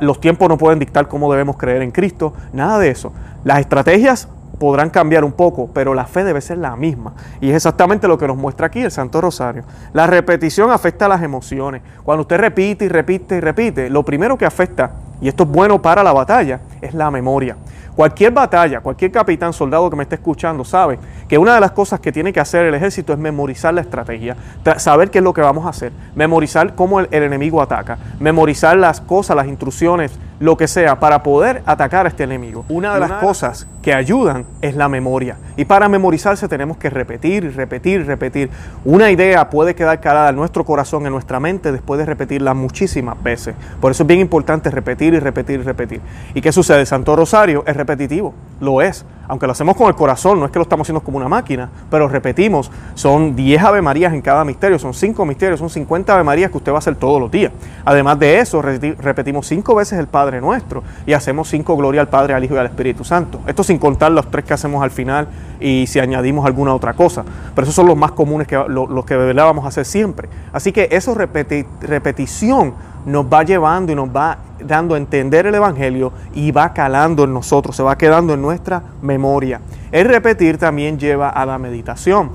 los 0.00 0.20
tiempos 0.20 0.48
no 0.48 0.58
pueden 0.58 0.78
dictar 0.78 1.08
cómo 1.08 1.30
debemos 1.30 1.56
creer 1.56 1.82
en 1.82 1.90
Cristo, 1.90 2.32
nada 2.52 2.78
de 2.78 2.90
eso. 2.90 3.12
Las 3.44 3.60
estrategias 3.60 4.28
podrán 4.58 4.90
cambiar 4.90 5.24
un 5.24 5.32
poco, 5.32 5.68
pero 5.72 5.94
la 5.94 6.06
fe 6.06 6.24
debe 6.24 6.40
ser 6.40 6.58
la 6.58 6.76
misma. 6.76 7.12
Y 7.40 7.50
es 7.50 7.56
exactamente 7.56 8.08
lo 8.08 8.18
que 8.18 8.26
nos 8.26 8.36
muestra 8.36 8.68
aquí 8.68 8.80
el 8.80 8.90
Santo 8.90 9.20
Rosario. 9.20 9.64
La 9.92 10.06
repetición 10.06 10.70
afecta 10.70 11.06
a 11.06 11.08
las 11.08 11.22
emociones. 11.22 11.82
Cuando 12.04 12.22
usted 12.22 12.38
repite 12.38 12.84
y 12.84 12.88
repite 12.88 13.36
y 13.36 13.40
repite, 13.40 13.90
lo 13.90 14.04
primero 14.04 14.38
que 14.38 14.46
afecta, 14.46 14.92
y 15.20 15.28
esto 15.28 15.44
es 15.44 15.48
bueno 15.50 15.82
para 15.82 16.02
la 16.02 16.12
batalla, 16.12 16.60
es 16.80 16.94
la 16.94 17.10
memoria. 17.10 17.56
Cualquier 17.96 18.32
batalla, 18.32 18.80
cualquier 18.80 19.12
capitán, 19.12 19.52
soldado 19.52 19.88
que 19.88 19.96
me 19.96 20.02
esté 20.02 20.16
escuchando 20.16 20.64
sabe 20.64 20.98
que 21.28 21.38
una 21.38 21.54
de 21.54 21.60
las 21.60 21.70
cosas 21.70 22.00
que 22.00 22.10
tiene 22.10 22.32
que 22.32 22.40
hacer 22.40 22.66
el 22.66 22.74
ejército 22.74 23.12
es 23.12 23.18
memorizar 23.18 23.72
la 23.72 23.82
estrategia, 23.82 24.36
saber 24.78 25.10
qué 25.10 25.18
es 25.18 25.24
lo 25.24 25.32
que 25.32 25.40
vamos 25.40 25.64
a 25.66 25.68
hacer, 25.68 25.92
memorizar 26.16 26.74
cómo 26.74 27.00
el, 27.00 27.08
el 27.12 27.22
enemigo 27.22 27.62
ataca, 27.62 27.98
memorizar 28.18 28.76
las 28.76 29.00
cosas, 29.00 29.36
las 29.36 29.46
instrucciones, 29.46 30.10
lo 30.40 30.56
que 30.56 30.66
sea, 30.66 30.98
para 30.98 31.22
poder 31.22 31.62
atacar 31.66 32.06
a 32.06 32.08
este 32.08 32.24
enemigo. 32.24 32.64
Una 32.68 32.94
de 32.94 33.00
las 33.00 33.12
cosas 33.12 33.68
que 33.84 33.94
ayudan 33.94 34.46
es 34.62 34.74
la 34.74 34.88
memoria. 34.88 35.36
Y 35.56 35.66
para 35.66 35.88
memorizarse 35.88 36.48
tenemos 36.48 36.78
que 36.78 36.90
repetir 36.90 37.44
y 37.44 37.50
repetir 37.50 38.00
y 38.00 38.04
repetir. 38.04 38.50
Una 38.84 39.10
idea 39.10 39.50
puede 39.50 39.74
quedar 39.74 40.00
calada 40.00 40.30
en 40.30 40.36
nuestro 40.36 40.64
corazón, 40.64 41.04
en 41.06 41.12
nuestra 41.12 41.38
mente, 41.38 41.70
después 41.70 41.98
de 41.98 42.06
repetirla 42.06 42.54
muchísimas 42.54 43.22
veces. 43.22 43.54
Por 43.80 43.92
eso 43.92 44.02
es 44.02 44.06
bien 44.06 44.20
importante 44.20 44.70
repetir 44.70 45.14
y 45.14 45.20
repetir 45.20 45.60
y 45.60 45.62
repetir. 45.62 46.00
¿Y 46.32 46.40
qué 46.40 46.50
sucede? 46.50 46.86
Santo 46.86 47.14
Rosario 47.14 47.62
es 47.66 47.76
repetitivo, 47.84 48.34
lo 48.60 48.82
es. 48.82 49.04
Aunque 49.26 49.46
lo 49.46 49.52
hacemos 49.52 49.74
con 49.76 49.86
el 49.88 49.94
corazón, 49.94 50.38
no 50.38 50.44
es 50.44 50.52
que 50.52 50.58
lo 50.58 50.64
estamos 50.64 50.84
haciendo 50.84 51.00
como 51.00 51.16
una 51.16 51.28
máquina, 51.28 51.70
pero 51.90 52.08
repetimos, 52.08 52.70
son 52.94 53.34
10 53.34 53.62
Ave 53.62 53.80
Marías 53.80 54.12
en 54.12 54.20
cada 54.20 54.44
misterio, 54.44 54.78
son 54.78 54.92
5 54.92 55.24
misterios, 55.24 55.58
son 55.58 55.70
50 55.70 56.12
Ave 56.12 56.24
Marías 56.24 56.50
que 56.50 56.58
usted 56.58 56.72
va 56.72 56.76
a 56.76 56.78
hacer 56.80 56.96
todos 56.96 57.20
los 57.20 57.30
días. 57.30 57.50
Además 57.86 58.18
de 58.18 58.40
eso, 58.40 58.60
repetimos 58.60 59.46
5 59.46 59.74
veces 59.74 59.98
el 59.98 60.08
Padre 60.08 60.42
Nuestro 60.42 60.82
y 61.06 61.14
hacemos 61.14 61.48
5 61.48 61.74
Gloria 61.76 62.02
al 62.02 62.08
Padre, 62.08 62.34
al 62.34 62.44
Hijo 62.44 62.54
y 62.54 62.58
al 62.58 62.66
Espíritu 62.66 63.02
Santo. 63.02 63.40
Esto 63.46 63.64
sin 63.64 63.78
contar 63.78 64.12
los 64.12 64.30
tres 64.30 64.44
que 64.44 64.52
hacemos 64.52 64.82
al 64.82 64.90
final 64.90 65.28
y 65.58 65.86
si 65.86 66.00
añadimos 66.00 66.44
alguna 66.44 66.74
otra 66.74 66.92
cosa. 66.92 67.24
Pero 67.54 67.64
esos 67.64 67.74
son 67.74 67.86
los 67.86 67.96
más 67.96 68.12
comunes, 68.12 68.46
que, 68.46 68.62
los 68.68 69.04
que 69.06 69.14
de 69.14 69.32
vamos 69.32 69.64
a 69.64 69.68
hacer 69.68 69.86
siempre. 69.86 70.28
Así 70.52 70.70
que 70.70 70.88
eso 70.90 71.14
repetición 71.14 72.74
nos 73.06 73.26
va 73.26 73.42
llevando 73.42 73.92
y 73.92 73.94
nos 73.94 74.08
va 74.08 74.38
dando 74.66 74.94
a 74.94 74.98
entender 74.98 75.46
el 75.46 75.54
Evangelio 75.54 76.12
y 76.34 76.50
va 76.50 76.72
calando 76.72 77.24
en 77.24 77.32
nosotros, 77.32 77.76
se 77.76 77.82
va 77.82 77.96
quedando 77.96 78.34
en 78.34 78.42
nuestra 78.42 78.82
memoria. 79.02 79.60
El 79.92 80.08
repetir 80.08 80.58
también 80.58 80.98
lleva 80.98 81.28
a 81.28 81.46
la 81.46 81.58
meditación. 81.58 82.30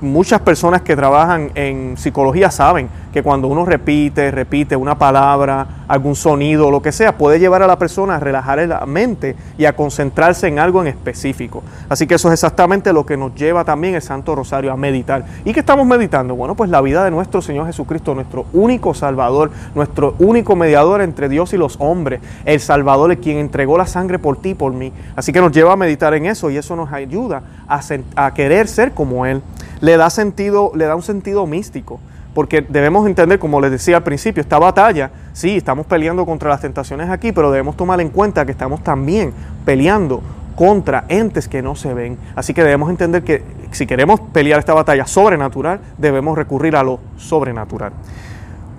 Muchas 0.00 0.40
personas 0.42 0.82
que 0.82 0.94
trabajan 0.94 1.50
en 1.54 1.96
psicología 1.96 2.50
saben 2.50 2.88
que 3.14 3.22
cuando 3.22 3.46
uno 3.46 3.64
repite, 3.64 4.32
repite 4.32 4.74
una 4.74 4.98
palabra, 4.98 5.84
algún 5.86 6.16
sonido, 6.16 6.72
lo 6.72 6.82
que 6.82 6.90
sea, 6.90 7.16
puede 7.16 7.38
llevar 7.38 7.62
a 7.62 7.68
la 7.68 7.78
persona 7.78 8.16
a 8.16 8.18
relajar 8.18 8.58
la 8.66 8.84
mente 8.86 9.36
y 9.56 9.66
a 9.66 9.76
concentrarse 9.76 10.48
en 10.48 10.58
algo 10.58 10.80
en 10.80 10.88
específico. 10.88 11.62
Así 11.88 12.08
que 12.08 12.16
eso 12.16 12.26
es 12.26 12.34
exactamente 12.34 12.92
lo 12.92 13.06
que 13.06 13.16
nos 13.16 13.32
lleva 13.36 13.64
también 13.64 13.94
el 13.94 14.02
Santo 14.02 14.34
Rosario 14.34 14.72
a 14.72 14.76
meditar. 14.76 15.26
¿Y 15.44 15.52
qué 15.52 15.60
estamos 15.60 15.86
meditando? 15.86 16.34
Bueno, 16.34 16.56
pues 16.56 16.70
la 16.70 16.80
vida 16.80 17.04
de 17.04 17.12
nuestro 17.12 17.40
Señor 17.40 17.66
Jesucristo, 17.66 18.16
nuestro 18.16 18.46
único 18.52 18.94
Salvador, 18.94 19.52
nuestro 19.76 20.16
único 20.18 20.56
mediador 20.56 21.00
entre 21.00 21.28
Dios 21.28 21.52
y 21.52 21.56
los 21.56 21.76
hombres, 21.78 22.20
el 22.44 22.58
Salvador, 22.58 23.12
el 23.12 23.18
quien 23.18 23.36
entregó 23.36 23.78
la 23.78 23.86
sangre 23.86 24.18
por 24.18 24.38
ti 24.38 24.54
por 24.54 24.72
mí. 24.72 24.92
Así 25.14 25.32
que 25.32 25.40
nos 25.40 25.52
lleva 25.52 25.74
a 25.74 25.76
meditar 25.76 26.14
en 26.14 26.26
eso 26.26 26.50
y 26.50 26.56
eso 26.56 26.74
nos 26.74 26.92
ayuda 26.92 27.44
a, 27.68 27.80
a 28.16 28.34
querer 28.34 28.66
ser 28.66 28.90
como 28.90 29.24
Él. 29.24 29.40
Le 29.80 29.96
da 29.96 30.10
sentido, 30.10 30.72
le 30.74 30.86
da 30.86 30.96
un 30.96 31.02
sentido 31.02 31.46
místico 31.46 32.00
porque 32.34 32.62
debemos 32.62 33.06
entender, 33.06 33.38
como 33.38 33.60
les 33.60 33.70
decía 33.70 33.98
al 33.98 34.02
principio, 34.02 34.40
esta 34.40 34.58
batalla 34.58 35.10
Sí, 35.34 35.56
estamos 35.56 35.86
peleando 35.86 36.24
contra 36.24 36.48
las 36.48 36.60
tentaciones 36.60 37.10
aquí, 37.10 37.32
pero 37.32 37.50
debemos 37.50 37.76
tomar 37.76 38.00
en 38.00 38.08
cuenta 38.10 38.46
que 38.46 38.52
estamos 38.52 38.84
también 38.84 39.32
peleando 39.64 40.22
contra 40.54 41.06
entes 41.08 41.48
que 41.48 41.60
no 41.60 41.74
se 41.74 41.92
ven. 41.92 42.16
Así 42.36 42.54
que 42.54 42.62
debemos 42.62 42.88
entender 42.88 43.24
que 43.24 43.42
si 43.72 43.84
queremos 43.84 44.20
pelear 44.20 44.60
esta 44.60 44.74
batalla 44.74 45.08
sobrenatural, 45.08 45.80
debemos 45.98 46.38
recurrir 46.38 46.76
a 46.76 46.84
lo 46.84 47.00
sobrenatural. 47.16 47.92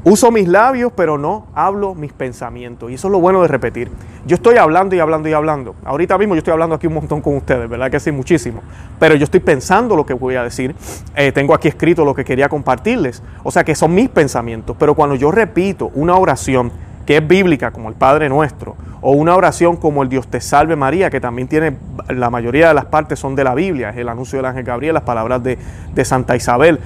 Uso 0.07 0.29
mis 0.29 0.47
labios, 0.47 0.91
pero 0.95 1.17
no 1.17 1.47
hablo 1.55 1.95
mis 1.95 2.13
pensamientos. 2.13 2.91
Y 2.91 2.93
eso 2.93 3.07
es 3.07 3.11
lo 3.11 3.19
bueno 3.19 3.41
de 3.41 3.47
repetir. 3.47 3.89
Yo 4.27 4.35
estoy 4.35 4.57
hablando 4.57 4.95
y 4.95 4.99
hablando 4.99 5.27
y 5.27 5.33
hablando. 5.33 5.73
Ahorita 5.83 6.15
mismo 6.19 6.35
yo 6.35 6.39
estoy 6.39 6.51
hablando 6.51 6.75
aquí 6.75 6.85
un 6.85 6.93
montón 6.93 7.21
con 7.21 7.35
ustedes, 7.35 7.67
¿verdad? 7.67 7.89
Que 7.89 7.99
sí, 7.99 8.11
muchísimo. 8.11 8.61
Pero 8.99 9.15
yo 9.15 9.23
estoy 9.23 9.39
pensando 9.39 9.95
lo 9.95 10.05
que 10.05 10.13
voy 10.13 10.35
a 10.35 10.43
decir. 10.43 10.75
Eh, 11.15 11.31
tengo 11.31 11.55
aquí 11.55 11.67
escrito 11.67 12.05
lo 12.05 12.13
que 12.13 12.23
quería 12.23 12.47
compartirles. 12.49 13.23
O 13.41 13.49
sea 13.49 13.63
que 13.63 13.73
son 13.73 13.95
mis 13.95 14.07
pensamientos. 14.07 14.75
Pero 14.77 14.93
cuando 14.93 15.15
yo 15.15 15.31
repito 15.31 15.89
una 15.95 16.15
oración 16.15 16.71
que 17.07 17.17
es 17.17 17.27
bíblica, 17.27 17.71
como 17.71 17.89
el 17.89 17.95
Padre 17.95 18.29
Nuestro, 18.29 18.75
o 19.01 19.13
una 19.13 19.35
oración 19.35 19.75
como 19.75 20.03
el 20.03 20.09
Dios 20.09 20.27
te 20.27 20.39
salve 20.39 20.75
María, 20.75 21.09
que 21.09 21.19
también 21.19 21.47
tiene, 21.47 21.77
la 22.09 22.29
mayoría 22.29 22.67
de 22.67 22.75
las 22.75 22.85
partes 22.85 23.17
son 23.17 23.35
de 23.35 23.43
la 23.43 23.55
Biblia, 23.55 23.89
es 23.89 23.97
el 23.97 24.09
anuncio 24.09 24.37
del 24.37 24.45
ángel 24.45 24.65
Gabriel, 24.65 24.93
las 24.93 25.03
palabras 25.03 25.41
de, 25.41 25.57
de 25.95 26.05
Santa 26.05 26.35
Isabel, 26.35 26.79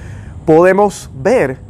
podemos 0.46 1.10
ver 1.14 1.69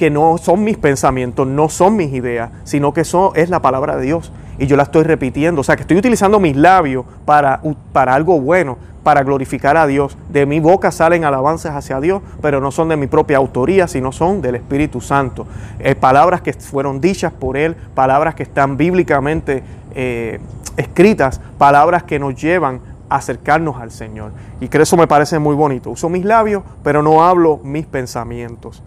que 0.00 0.08
no 0.08 0.38
son 0.38 0.64
mis 0.64 0.78
pensamientos, 0.78 1.46
no 1.46 1.68
son 1.68 1.94
mis 1.94 2.10
ideas, 2.14 2.48
sino 2.64 2.94
que 2.94 3.04
son, 3.04 3.32
es 3.34 3.50
la 3.50 3.60
palabra 3.60 3.98
de 3.98 4.06
Dios. 4.06 4.32
Y 4.58 4.66
yo 4.66 4.78
la 4.78 4.84
estoy 4.84 5.02
repitiendo. 5.02 5.60
O 5.60 5.64
sea, 5.64 5.76
que 5.76 5.82
estoy 5.82 5.98
utilizando 5.98 6.40
mis 6.40 6.56
labios 6.56 7.04
para, 7.26 7.60
para 7.92 8.14
algo 8.14 8.40
bueno, 8.40 8.78
para 9.02 9.22
glorificar 9.24 9.76
a 9.76 9.86
Dios. 9.86 10.16
De 10.30 10.46
mi 10.46 10.58
boca 10.58 10.90
salen 10.90 11.26
alabanzas 11.26 11.76
hacia 11.76 12.00
Dios, 12.00 12.22
pero 12.40 12.62
no 12.62 12.70
son 12.70 12.88
de 12.88 12.96
mi 12.96 13.08
propia 13.08 13.36
autoría, 13.36 13.86
sino 13.88 14.10
son 14.10 14.40
del 14.40 14.54
Espíritu 14.54 15.02
Santo. 15.02 15.46
Eh, 15.80 15.94
palabras 15.94 16.40
que 16.40 16.54
fueron 16.54 17.02
dichas 17.02 17.34
por 17.34 17.58
Él, 17.58 17.76
palabras 17.94 18.34
que 18.34 18.42
están 18.42 18.78
bíblicamente 18.78 19.62
eh, 19.94 20.40
escritas, 20.78 21.42
palabras 21.58 22.04
que 22.04 22.18
nos 22.18 22.40
llevan 22.40 22.80
a 23.10 23.16
acercarnos 23.16 23.76
al 23.78 23.90
Señor. 23.90 24.32
Y 24.62 24.68
que 24.68 24.78
eso 24.78 24.96
me 24.96 25.06
parece 25.06 25.38
muy 25.38 25.54
bonito. 25.54 25.90
Uso 25.90 26.08
mis 26.08 26.24
labios, 26.24 26.62
pero 26.82 27.02
no 27.02 27.22
hablo 27.22 27.60
mis 27.62 27.84
pensamientos. 27.84 28.82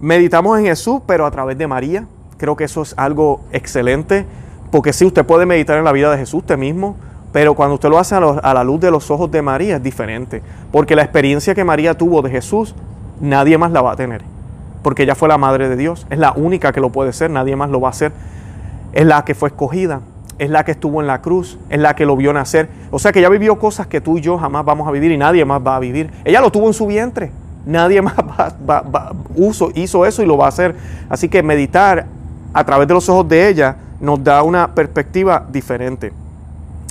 Meditamos 0.00 0.56
en 0.58 0.66
Jesús, 0.66 1.00
pero 1.06 1.26
a 1.26 1.30
través 1.30 1.58
de 1.58 1.66
María. 1.66 2.06
Creo 2.36 2.54
que 2.54 2.64
eso 2.64 2.82
es 2.82 2.94
algo 2.96 3.40
excelente, 3.50 4.24
porque 4.70 4.92
sí, 4.92 5.04
usted 5.04 5.26
puede 5.26 5.44
meditar 5.44 5.76
en 5.76 5.84
la 5.84 5.90
vida 5.90 6.10
de 6.10 6.18
Jesús 6.18 6.40
usted 6.42 6.56
mismo, 6.56 6.94
pero 7.32 7.54
cuando 7.54 7.74
usted 7.74 7.88
lo 7.88 7.98
hace 7.98 8.14
a, 8.14 8.20
la 8.54 8.64
luz 8.64 8.80
de 8.80 8.92
los 8.92 9.10
ojos 9.10 9.30
de 9.30 9.42
María 9.42 9.76
es 9.76 9.82
diferente, 9.82 10.40
porque 10.70 10.94
la 10.94 11.02
experiencia 11.02 11.52
que 11.54 11.64
María 11.64 11.98
tuvo 11.98 12.22
de 12.22 12.30
Jesús, 12.30 12.76
nadie 13.20 13.58
más 13.58 13.72
la 13.72 13.82
va 13.82 13.92
a 13.92 13.96
tener, 13.96 14.22
porque 14.82 15.02
ella 15.02 15.16
fue 15.16 15.28
la 15.28 15.36
madre 15.36 15.68
de 15.68 15.76
Dios, 15.76 16.06
es 16.10 16.18
la 16.18 16.32
única 16.32 16.72
que 16.72 16.80
lo 16.80 16.90
puede 16.90 17.12
ser, 17.12 17.30
nadie 17.30 17.56
más 17.56 17.70
lo 17.70 17.80
va 17.80 17.88
a 17.88 17.90
hacer, 17.90 18.12
es 18.92 19.04
la 19.04 19.24
que 19.24 19.34
fue 19.34 19.48
escogida, 19.48 20.00
es 20.38 20.48
la 20.48 20.64
que 20.64 20.70
estuvo 20.70 21.00
en 21.00 21.08
la 21.08 21.20
cruz, 21.20 21.58
es 21.70 21.80
la 21.80 21.96
que 21.96 22.06
lo 22.06 22.16
vio 22.16 22.32
nacer, 22.32 22.68
o 22.92 23.00
sea 23.00 23.10
que 23.10 23.18
ella 23.18 23.30
vivió 23.30 23.58
cosas 23.58 23.88
que 23.88 24.00
tú 24.00 24.18
y 24.18 24.20
yo 24.20 24.38
jamás 24.38 24.64
vamos 24.64 24.86
a 24.86 24.92
vivir 24.92 25.10
y 25.10 25.18
nadie 25.18 25.44
más 25.44 25.60
va 25.66 25.74
a 25.76 25.80
vivir, 25.80 26.10
ella 26.24 26.40
lo 26.40 26.52
tuvo 26.52 26.68
en 26.68 26.74
su 26.74 26.86
vientre, 26.86 27.32
Nadie 27.68 28.00
más 28.02 28.14
hizo 29.74 30.06
eso 30.06 30.22
y 30.22 30.26
lo 30.26 30.38
va 30.38 30.46
a 30.46 30.48
hacer. 30.48 30.74
Así 31.10 31.28
que 31.28 31.42
meditar 31.42 32.06
a 32.54 32.64
través 32.64 32.88
de 32.88 32.94
los 32.94 33.08
ojos 33.10 33.28
de 33.28 33.46
ella 33.46 33.76
nos 34.00 34.24
da 34.24 34.42
una 34.42 34.74
perspectiva 34.74 35.46
diferente. 35.52 36.12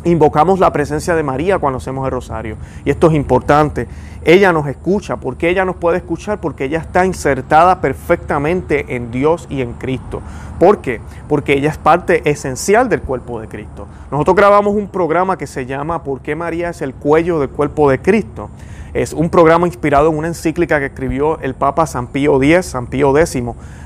Invocamos 0.04 0.60
la 0.60 0.72
presencia 0.72 1.16
de 1.16 1.24
María 1.24 1.58
cuando 1.58 1.78
hacemos 1.78 2.06
el 2.06 2.12
rosario. 2.12 2.58
Y 2.86 2.92
esto 2.92 3.08
es 3.08 3.16
importante. 3.16 3.88
Ella 4.24 4.54
nos 4.54 4.68
escucha. 4.68 5.18
¿Por 5.18 5.36
qué 5.36 5.50
ella 5.50 5.66
nos 5.66 5.78
puede 5.78 5.98
escuchar? 5.98 6.40
Porque 6.40 6.66
ella 6.66 6.78
está 6.78 7.08
insertada 7.08 7.82
perfectamente 7.82 8.96
en 8.96 9.10
Dios 9.10 9.48
y 9.50 9.62
en 9.62 9.74
Cristo. 9.74 10.22
¿Por 10.60 10.80
qué? 10.82 11.02
Porque 11.28 11.54
ella 11.54 11.72
es 11.72 11.80
parte 11.80 12.30
esencial 12.30 12.88
del 12.88 13.02
cuerpo 13.02 13.42
de 13.42 13.48
Cristo. 13.48 13.88
Nosotros 14.12 14.36
grabamos 14.36 14.76
un 14.76 14.90
programa 14.90 15.40
que 15.40 15.48
se 15.48 15.66
llama 15.66 16.04
¿Por 16.04 16.22
qué 16.22 16.36
María 16.36 16.70
es 16.70 16.84
el 16.84 16.94
cuello 16.94 17.40
del 17.40 17.50
cuerpo 17.50 17.90
de 17.90 18.00
Cristo? 18.00 18.52
Es 18.94 19.14
un 19.14 19.30
programa 19.30 19.68
inspirado 19.68 20.10
en 20.10 20.18
una 20.18 20.28
encíclica 20.28 20.80
que 20.80 20.88
escribió 20.88 21.40
el 21.40 21.54
Papa 21.54 21.86
San 21.86 22.08
Pío 22.08 22.42
X, 22.42 22.68
San 22.68 22.88
Pío 22.88 23.18
X. 23.18 23.44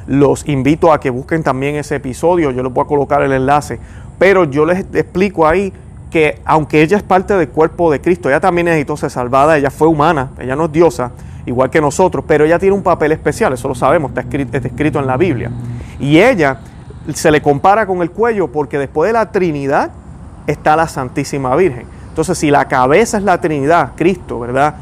Los 0.08 0.48
invito 0.48 0.94
a 0.94 1.00
que 1.00 1.10
busquen 1.10 1.44
también 1.44 1.76
ese 1.76 1.96
episodio, 1.96 2.52
yo 2.52 2.64
les 2.64 2.72
voy 2.72 2.84
a 2.84 2.88
colocar 2.88 3.22
el 3.22 3.32
enlace. 3.32 3.80
Pero 4.20 4.44
yo 4.46 4.66
les 4.66 4.80
explico 4.94 5.48
ahí 5.48 5.74
que 6.12 6.40
aunque 6.46 6.82
ella 6.82 6.98
es 6.98 7.04
parte 7.04 7.36
del 7.36 7.50
cuerpo 7.50 7.92
de 7.92 8.02
Cristo, 8.02 8.30
ella 8.30 8.40
también 8.40 8.66
necesitó 8.66 8.98
ser 8.98 9.10
salvada, 9.10 9.58
ella 9.58 9.72
fue 9.72 9.88
humana, 9.88 10.30
ella 10.40 10.56
no 10.56 10.66
es 10.66 10.72
diosa, 10.72 11.12
igual 11.46 11.70
que 11.70 11.82
nosotros, 11.82 12.24
pero 12.28 12.46
ella 12.46 12.60
tiene 12.60 12.76
un 12.76 12.84
papel 12.84 13.14
especial, 13.14 13.54
eso 13.54 13.68
lo 13.68 13.76
sabemos, 13.76 14.12
está 14.12 14.22
escrito, 14.22 14.56
está 14.56 14.68
escrito 14.68 15.00
en 15.00 15.08
la 15.08 15.18
Biblia. 15.18 15.50
Y 16.00 16.20
ella 16.20 16.60
se 17.14 17.32
le 17.32 17.42
compara 17.42 17.86
con 17.88 18.02
el 18.02 18.12
cuello 18.12 18.52
porque 18.52 18.78
después 18.78 19.10
de 19.10 19.14
la 19.14 19.32
Trinidad 19.32 19.92
está 20.48 20.76
la 20.76 20.88
Santísima 20.88 21.56
Virgen. 21.56 21.86
Entonces, 22.10 22.38
si 22.38 22.52
la 22.52 22.68
cabeza 22.68 23.18
es 23.18 23.24
la 23.24 23.40
Trinidad, 23.40 23.94
Cristo, 23.96 24.40
¿verdad? 24.40 24.76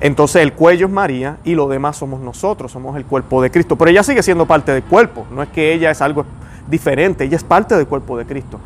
Entonces 0.00 0.42
el 0.42 0.52
cuello 0.52 0.86
es 0.86 0.92
María 0.92 1.38
y 1.44 1.54
lo 1.54 1.68
demás 1.68 1.96
somos 1.96 2.20
nosotros, 2.20 2.70
somos 2.70 2.96
el 2.96 3.04
cuerpo 3.04 3.42
de 3.42 3.50
Cristo. 3.50 3.76
Pero 3.76 3.90
ella 3.90 4.02
sigue 4.02 4.22
siendo 4.22 4.46
parte 4.46 4.72
del 4.72 4.84
cuerpo, 4.84 5.26
no 5.30 5.42
es 5.42 5.48
que 5.48 5.72
ella 5.72 5.90
es 5.90 6.00
algo 6.00 6.24
diferente, 6.68 7.24
ella 7.24 7.36
es 7.36 7.44
parte 7.44 7.76
del 7.76 7.86
cuerpo 7.86 8.16
de 8.16 8.24
Cristo. 8.24 8.60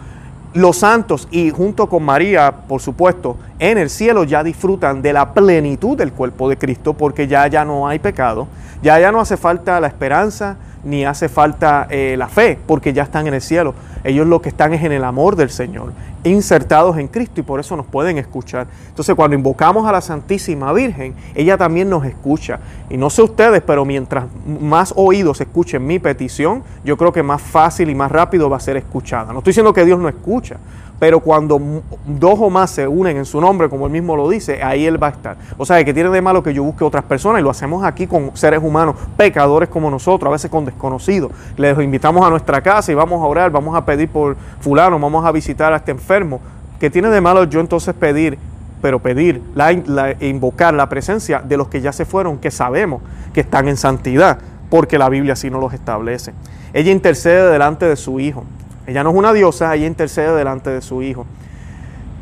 Los 0.54 0.78
santos 0.78 1.28
y 1.30 1.50
junto 1.50 1.88
con 1.88 2.02
María, 2.02 2.52
por 2.68 2.82
supuesto, 2.82 3.38
en 3.58 3.78
el 3.78 3.88
cielo 3.88 4.24
ya 4.24 4.44
disfrutan 4.44 5.00
de 5.00 5.14
la 5.14 5.32
plenitud 5.32 5.96
del 5.96 6.12
cuerpo 6.12 6.50
de 6.50 6.58
Cristo 6.58 6.92
porque 6.92 7.26
ya 7.26 7.46
ya 7.46 7.64
no 7.64 7.88
hay 7.88 7.98
pecado, 7.98 8.46
ya 8.82 8.98
ya 9.00 9.10
no 9.10 9.20
hace 9.20 9.38
falta 9.38 9.80
la 9.80 9.86
esperanza 9.86 10.56
ni 10.84 11.04
hace 11.04 11.28
falta 11.28 11.86
eh, 11.90 12.16
la 12.18 12.28
fe 12.28 12.58
porque 12.66 12.92
ya 12.92 13.02
están 13.02 13.26
en 13.26 13.34
el 13.34 13.40
cielo. 13.40 13.74
Ellos 14.04 14.26
lo 14.26 14.42
que 14.42 14.48
están 14.48 14.72
es 14.72 14.82
en 14.82 14.92
el 14.92 15.04
amor 15.04 15.36
del 15.36 15.50
Señor, 15.50 15.92
insertados 16.24 16.98
en 16.98 17.06
Cristo 17.08 17.40
y 17.40 17.44
por 17.44 17.60
eso 17.60 17.76
nos 17.76 17.86
pueden 17.86 18.18
escuchar. 18.18 18.66
Entonces 18.88 19.14
cuando 19.14 19.36
invocamos 19.36 19.86
a 19.86 19.92
la 19.92 20.00
Santísima 20.00 20.72
Virgen, 20.72 21.14
ella 21.34 21.56
también 21.56 21.88
nos 21.88 22.04
escucha. 22.04 22.58
Y 22.90 22.96
no 22.96 23.10
sé 23.10 23.22
ustedes, 23.22 23.62
pero 23.62 23.84
mientras 23.84 24.24
más 24.60 24.92
oídos 24.96 25.40
escuchen 25.40 25.86
mi 25.86 25.98
petición, 25.98 26.64
yo 26.84 26.96
creo 26.96 27.12
que 27.12 27.22
más 27.22 27.40
fácil 27.40 27.90
y 27.90 27.94
más 27.94 28.10
rápido 28.10 28.50
va 28.50 28.56
a 28.56 28.60
ser 28.60 28.76
escuchada. 28.76 29.32
No 29.32 29.38
estoy 29.38 29.52
diciendo 29.52 29.72
que 29.72 29.84
Dios 29.84 30.00
no 30.00 30.08
escucha, 30.08 30.56
pero 31.02 31.18
cuando 31.18 31.60
dos 32.06 32.38
o 32.38 32.48
más 32.48 32.70
se 32.70 32.86
unen 32.86 33.16
en 33.16 33.24
su 33.24 33.40
nombre, 33.40 33.68
como 33.68 33.86
él 33.86 33.92
mismo 33.92 34.14
lo 34.14 34.30
dice, 34.30 34.62
ahí 34.62 34.86
él 34.86 35.02
va 35.02 35.08
a 35.08 35.10
estar. 35.10 35.36
O 35.58 35.66
sea, 35.66 35.84
que 35.84 35.92
tiene 35.92 36.10
de 36.10 36.22
malo 36.22 36.44
que 36.44 36.54
yo 36.54 36.62
busque 36.62 36.84
otras 36.84 37.02
personas 37.02 37.40
y 37.40 37.42
lo 37.42 37.50
hacemos 37.50 37.82
aquí 37.82 38.06
con 38.06 38.36
seres 38.36 38.60
humanos, 38.62 38.94
pecadores 39.16 39.68
como 39.68 39.90
nosotros, 39.90 40.28
a 40.28 40.30
veces 40.30 40.48
con 40.48 40.64
desconocidos. 40.64 41.32
Les 41.56 41.76
invitamos 41.80 42.24
a 42.24 42.30
nuestra 42.30 42.60
casa 42.60 42.92
y 42.92 42.94
vamos 42.94 43.20
a 43.20 43.26
orar, 43.26 43.50
vamos 43.50 43.74
a 43.74 43.84
pedir 43.84 44.10
por 44.10 44.36
fulano, 44.60 44.96
vamos 44.96 45.26
a 45.26 45.32
visitar 45.32 45.72
a 45.72 45.78
este 45.78 45.90
enfermo. 45.90 46.40
¿Qué 46.78 46.88
tiene 46.88 47.08
de 47.08 47.20
malo 47.20 47.42
yo 47.46 47.58
entonces 47.58 47.96
pedir 47.96 48.38
pero 48.80 49.00
pedir, 49.00 49.42
la, 49.56 49.72
invocar 50.20 50.72
la 50.72 50.88
presencia 50.88 51.40
de 51.40 51.56
los 51.56 51.66
que 51.66 51.80
ya 51.80 51.92
se 51.92 52.04
fueron, 52.04 52.38
que 52.38 52.52
sabemos 52.52 53.02
que 53.34 53.40
están 53.40 53.66
en 53.66 53.76
santidad, 53.76 54.38
porque 54.70 54.98
la 54.98 55.08
Biblia 55.08 55.32
así 55.32 55.50
no 55.50 55.58
los 55.58 55.74
establece. 55.74 56.32
Ella 56.72 56.92
intercede 56.92 57.50
delante 57.50 57.86
de 57.86 57.96
su 57.96 58.20
Hijo. 58.20 58.44
Ella 58.86 59.04
no 59.04 59.10
es 59.10 59.16
una 59.16 59.32
diosa, 59.32 59.74
ella 59.74 59.86
intercede 59.86 60.34
delante 60.36 60.70
de 60.70 60.82
su 60.82 61.02
Hijo, 61.02 61.26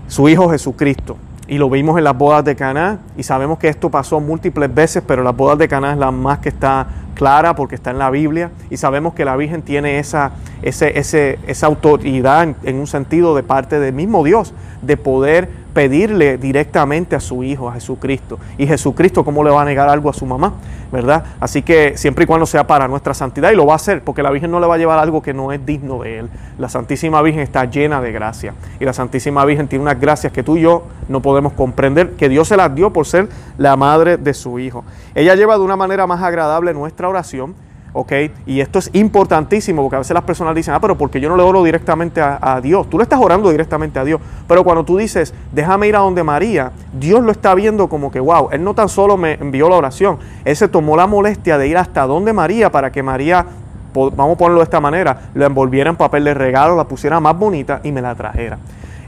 su 0.09 0.29
Hijo 0.29 0.51
Jesucristo. 0.51 1.17
Y 1.49 1.59
lo 1.59 1.69
vimos 1.69 1.99
en 1.99 2.05
las 2.05 2.17
bodas 2.17 2.45
de 2.45 2.55
Caná 2.55 3.01
y 3.17 3.25
sabemos 3.25 3.59
que 3.59 3.69
esto 3.69 3.91
pasó 3.91 4.21
múltiples 4.21 4.73
veces, 4.73 5.03
pero 5.05 5.25
las 5.25 5.37
bodas 5.37 5.59
de 5.59 5.67
Caná 5.67 5.93
es 5.93 5.99
la 5.99 6.13
más 6.13 6.39
que 6.39 6.49
está 6.49 6.87
clara 7.15 7.55
porque 7.55 7.75
está 7.75 7.91
en 7.91 7.99
la 7.99 8.09
Biblia 8.09 8.51
y 8.71 8.77
sabemos 8.77 9.15
que 9.15 9.25
la 9.25 9.37
Virgen 9.37 9.63
tiene 9.63 9.99
esa, 9.99 10.33
esa 10.63 11.67
autoridad 11.67 12.55
en, 12.63 12.77
un 12.77 12.87
sentido 12.87 13.35
de 13.35 13.43
parte 13.43 13.81
del 13.81 13.93
mismo 13.93 14.23
Dios 14.23 14.55
de 14.81 14.97
poder 14.97 15.51
pedirle 15.73 16.39
directamente 16.39 17.17
a 17.17 17.21
su 17.21 17.43
Hijo, 17.43 17.69
a 17.69 17.73
Jesucristo. 17.73 18.39
Y 18.59 18.67
Jesucristo, 18.67 19.25
¿cómo 19.25 19.43
le 19.45 19.51
va 19.51 19.63
a 19.63 19.65
negar 19.65 19.89
algo 19.89 20.11
a 20.11 20.13
su 20.13 20.27
mamá? 20.27 20.55
¿Verdad? 20.93 21.25
Así 21.39 21.63
que 21.63 21.97
siempre 21.97 22.25
y 22.25 22.27
cuando 22.27 22.47
sea 22.47 22.67
para 22.67 22.89
nuestra 22.89 23.15
santidad, 23.15 23.53
y 23.53 23.57
lo 23.57 23.67
va 23.67 23.75
a 23.75 23.77
hacer, 23.77 24.03
porque 24.03 24.23
la 24.23 24.31
Virgen 24.31 24.51
no 24.51 24.61
le 24.61 24.67
va 24.67 24.75
a 24.75 24.79
llevar 24.79 24.99
algo 24.99 25.23
que 25.23 25.33
no 25.33 25.53
es 25.53 25.65
digno 25.65 26.03
de 26.03 26.21
Él. 26.21 26.31
La 26.59 26.69
Santísima 26.69 27.23
Virgen 27.23 27.43
está 27.43 27.65
llena 27.65 28.01
de 28.01 28.13
gracia. 28.13 28.55
Y 28.81 28.85
la 28.85 28.93
Santísima 28.93 29.45
Virgen 29.45 29.69
tiene 29.69 29.83
unas 29.83 30.01
gracias 30.01 30.33
que 30.33 30.43
tú 30.43 30.57
y 30.57 30.63
yo 30.63 30.85
no 31.09 31.23
podemos 31.23 31.53
comprender, 31.53 32.13
que 32.13 32.29
Dios 32.29 32.49
se 32.49 32.57
las 32.57 32.75
dio 32.75 32.93
por 32.93 33.07
ser 33.07 33.29
la 33.57 33.77
madre 33.77 34.17
de 34.17 34.35
su 34.35 34.59
Hijo. 34.59 34.85
Ella 35.15 35.35
lleva 35.35 35.57
de 35.57 35.63
una 35.63 35.77
manera 35.77 36.07
más 36.07 36.23
agradable 36.23 36.75
nuestra 36.75 37.09
oración 37.09 37.55
¿ok? 37.93 38.13
Y 38.47 38.61
esto 38.61 38.79
es 38.79 38.91
importantísimo 38.93 39.83
porque 39.83 39.97
a 39.97 39.99
veces 40.01 40.15
las 40.15 40.25
personas 40.25 40.55
dicen, 40.55 40.75
ah, 40.75 40.81
pero 40.81 40.97
porque 40.97 41.21
yo 41.21 41.29
no 41.29 41.37
le 41.37 41.43
oro 41.43 41.63
directamente 41.63 42.21
a, 42.21 42.61
Dios. 42.63 42.89
Tú 42.89 42.99
le 42.99 43.05
estás 43.05 43.21
orando 43.21 43.51
directamente 43.51 43.99
a 43.99 44.05
Dios. 44.05 44.21
Pero 44.47 44.65
cuando 44.65 44.85
tú 44.85 44.97
dices, 44.97 45.35
déjame 45.53 45.89
ir 45.89 45.97
a 45.97 46.01
donde 46.01 46.23
María, 46.23 46.73
Dios 46.93 47.23
lo 47.23 47.33
está 47.33 47.55
viendo 47.55 47.89
como 47.89 48.11
que, 48.11 48.21
wow, 48.21 48.49
Él 48.53 48.63
no 48.63 48.75
tan 48.75 48.89
solo 48.89 49.17
me 49.17 49.35
envió 49.35 49.69
la 49.69 49.77
oración, 49.77 50.19
Él 50.45 50.57
se 50.57 50.69
tomó 50.69 50.97
la 50.97 51.07
molestia 51.07 51.59
de 51.59 51.69
ir 51.69 51.77
hasta 51.77 52.07
donde 52.07 52.33
María 52.33 52.71
para 52.71 52.93
que 52.93 53.03
María, 53.03 53.47
vamos 53.95 54.35
a 54.35 54.39
ponerlo 54.39 54.61
de 54.61 54.65
esta 54.65 54.81
manera, 54.81 55.31
la 55.35 55.47
envolviera 55.47 55.91
en 55.91 55.97
papel 55.97 56.25
de 56.25 56.35
regalo, 56.35 56.77
la 56.77 56.85
pusiera 56.85 57.21
más 57.21 57.39
bonita 57.39 57.81
y 57.83 57.93
me 57.93 58.03
la 58.03 58.15
trajera. 58.15 58.59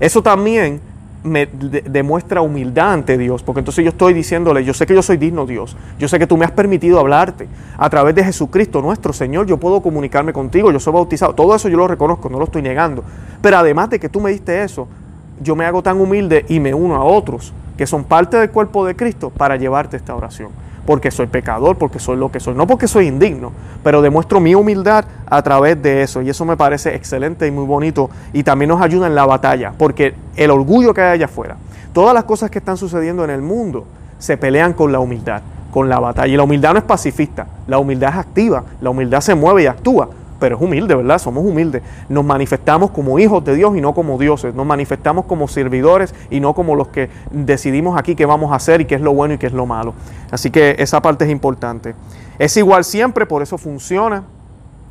Eso 0.00 0.22
también 0.22 0.80
me 1.24 1.46
demuestra 1.46 2.40
humildad 2.40 2.92
ante 2.92 3.16
Dios, 3.16 3.42
porque 3.42 3.60
entonces 3.60 3.84
yo 3.84 3.90
estoy 3.90 4.12
diciéndole, 4.12 4.64
yo 4.64 4.74
sé 4.74 4.86
que 4.86 4.94
yo 4.94 5.02
soy 5.02 5.16
digno 5.16 5.46
Dios, 5.46 5.76
yo 5.98 6.08
sé 6.08 6.18
que 6.18 6.26
tú 6.26 6.36
me 6.36 6.44
has 6.44 6.50
permitido 6.50 6.98
hablarte. 6.98 7.48
A 7.78 7.88
través 7.88 8.14
de 8.14 8.24
Jesucristo 8.24 8.82
nuestro 8.82 9.12
Señor, 9.12 9.46
yo 9.46 9.56
puedo 9.56 9.80
comunicarme 9.80 10.32
contigo, 10.32 10.72
yo 10.72 10.80
soy 10.80 10.92
bautizado, 10.92 11.34
todo 11.34 11.54
eso 11.54 11.68
yo 11.68 11.76
lo 11.76 11.86
reconozco, 11.86 12.28
no 12.28 12.38
lo 12.38 12.44
estoy 12.44 12.62
negando, 12.62 13.04
pero 13.40 13.58
además 13.58 13.90
de 13.90 14.00
que 14.00 14.08
tú 14.08 14.20
me 14.20 14.30
diste 14.30 14.62
eso, 14.62 14.88
yo 15.40 15.56
me 15.56 15.64
hago 15.64 15.82
tan 15.82 16.00
humilde 16.00 16.44
y 16.48 16.60
me 16.60 16.74
uno 16.74 16.96
a 16.96 17.04
otros 17.04 17.52
que 17.76 17.86
son 17.86 18.04
parte 18.04 18.36
del 18.36 18.50
cuerpo 18.50 18.84
de 18.84 18.94
Cristo 18.96 19.30
para 19.30 19.56
llevarte 19.56 19.96
esta 19.96 20.14
oración 20.14 20.50
porque 20.86 21.10
soy 21.10 21.26
pecador, 21.26 21.76
porque 21.76 21.98
soy 21.98 22.16
lo 22.16 22.30
que 22.30 22.40
soy, 22.40 22.54
no 22.54 22.66
porque 22.66 22.88
soy 22.88 23.06
indigno, 23.06 23.52
pero 23.82 24.02
demuestro 24.02 24.40
mi 24.40 24.54
humildad 24.54 25.04
a 25.26 25.42
través 25.42 25.80
de 25.82 26.02
eso. 26.02 26.22
Y 26.22 26.30
eso 26.30 26.44
me 26.44 26.56
parece 26.56 26.94
excelente 26.94 27.46
y 27.46 27.50
muy 27.50 27.64
bonito. 27.64 28.10
Y 28.32 28.42
también 28.42 28.68
nos 28.68 28.80
ayuda 28.80 29.06
en 29.06 29.14
la 29.14 29.26
batalla, 29.26 29.72
porque 29.76 30.14
el 30.36 30.50
orgullo 30.50 30.94
que 30.94 31.00
hay 31.00 31.12
allá 31.12 31.26
afuera, 31.26 31.56
todas 31.92 32.14
las 32.14 32.24
cosas 32.24 32.50
que 32.50 32.58
están 32.58 32.76
sucediendo 32.76 33.24
en 33.24 33.30
el 33.30 33.42
mundo 33.42 33.86
se 34.18 34.36
pelean 34.36 34.72
con 34.72 34.92
la 34.92 35.00
humildad, 35.00 35.42
con 35.70 35.88
la 35.88 35.98
batalla. 36.00 36.28
Y 36.32 36.36
la 36.36 36.44
humildad 36.44 36.72
no 36.72 36.78
es 36.78 36.84
pacifista, 36.84 37.46
la 37.66 37.78
humildad 37.78 38.10
es 38.10 38.16
activa, 38.16 38.64
la 38.80 38.90
humildad 38.90 39.20
se 39.20 39.34
mueve 39.34 39.64
y 39.64 39.66
actúa 39.66 40.08
pero 40.42 40.56
es 40.56 40.60
humilde, 40.60 40.96
¿verdad? 40.96 41.18
Somos 41.18 41.44
humildes. 41.44 41.82
Nos 42.08 42.24
manifestamos 42.24 42.90
como 42.90 43.16
hijos 43.20 43.44
de 43.44 43.54
Dios 43.54 43.76
y 43.76 43.80
no 43.80 43.94
como 43.94 44.18
dioses. 44.18 44.52
Nos 44.56 44.66
manifestamos 44.66 45.24
como 45.26 45.46
servidores 45.46 46.16
y 46.30 46.40
no 46.40 46.52
como 46.52 46.74
los 46.74 46.88
que 46.88 47.10
decidimos 47.30 47.96
aquí 47.96 48.16
qué 48.16 48.26
vamos 48.26 48.50
a 48.50 48.56
hacer 48.56 48.80
y 48.80 48.86
qué 48.86 48.96
es 48.96 49.00
lo 49.00 49.14
bueno 49.14 49.34
y 49.34 49.38
qué 49.38 49.46
es 49.46 49.52
lo 49.52 49.66
malo. 49.66 49.94
Así 50.32 50.50
que 50.50 50.74
esa 50.80 51.00
parte 51.00 51.26
es 51.26 51.30
importante. 51.30 51.94
Es 52.40 52.56
igual 52.56 52.82
siempre, 52.82 53.24
por 53.24 53.40
eso 53.40 53.56
funciona. 53.56 54.24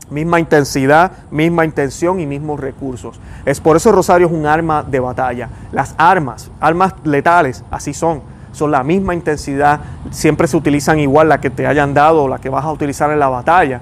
Misma 0.09 0.39
intensidad, 0.39 1.11
misma 1.31 1.65
intención 1.65 2.21
y 2.21 2.25
mismos 2.25 2.57
recursos. 2.57 3.19
Es 3.45 3.59
por 3.59 3.75
eso 3.75 3.91
Rosario 3.91 4.27
es 4.27 4.33
un 4.33 4.45
arma 4.45 4.83
de 4.83 5.01
batalla. 5.01 5.49
Las 5.73 5.95
armas, 5.97 6.49
armas 6.61 6.93
letales, 7.03 7.65
así 7.71 7.93
son 7.93 8.21
son 8.53 8.69
la 8.69 8.83
misma 8.83 9.13
intensidad, 9.13 9.79
siempre 10.09 10.45
se 10.45 10.57
utilizan 10.57 10.99
igual 10.99 11.29
la 11.29 11.39
que 11.39 11.49
te 11.49 11.65
hayan 11.67 11.93
dado 11.93 12.23
o 12.23 12.27
la 12.27 12.39
que 12.39 12.49
vas 12.49 12.65
a 12.65 12.71
utilizar 12.73 13.09
en 13.09 13.19
la 13.19 13.29
batalla. 13.29 13.79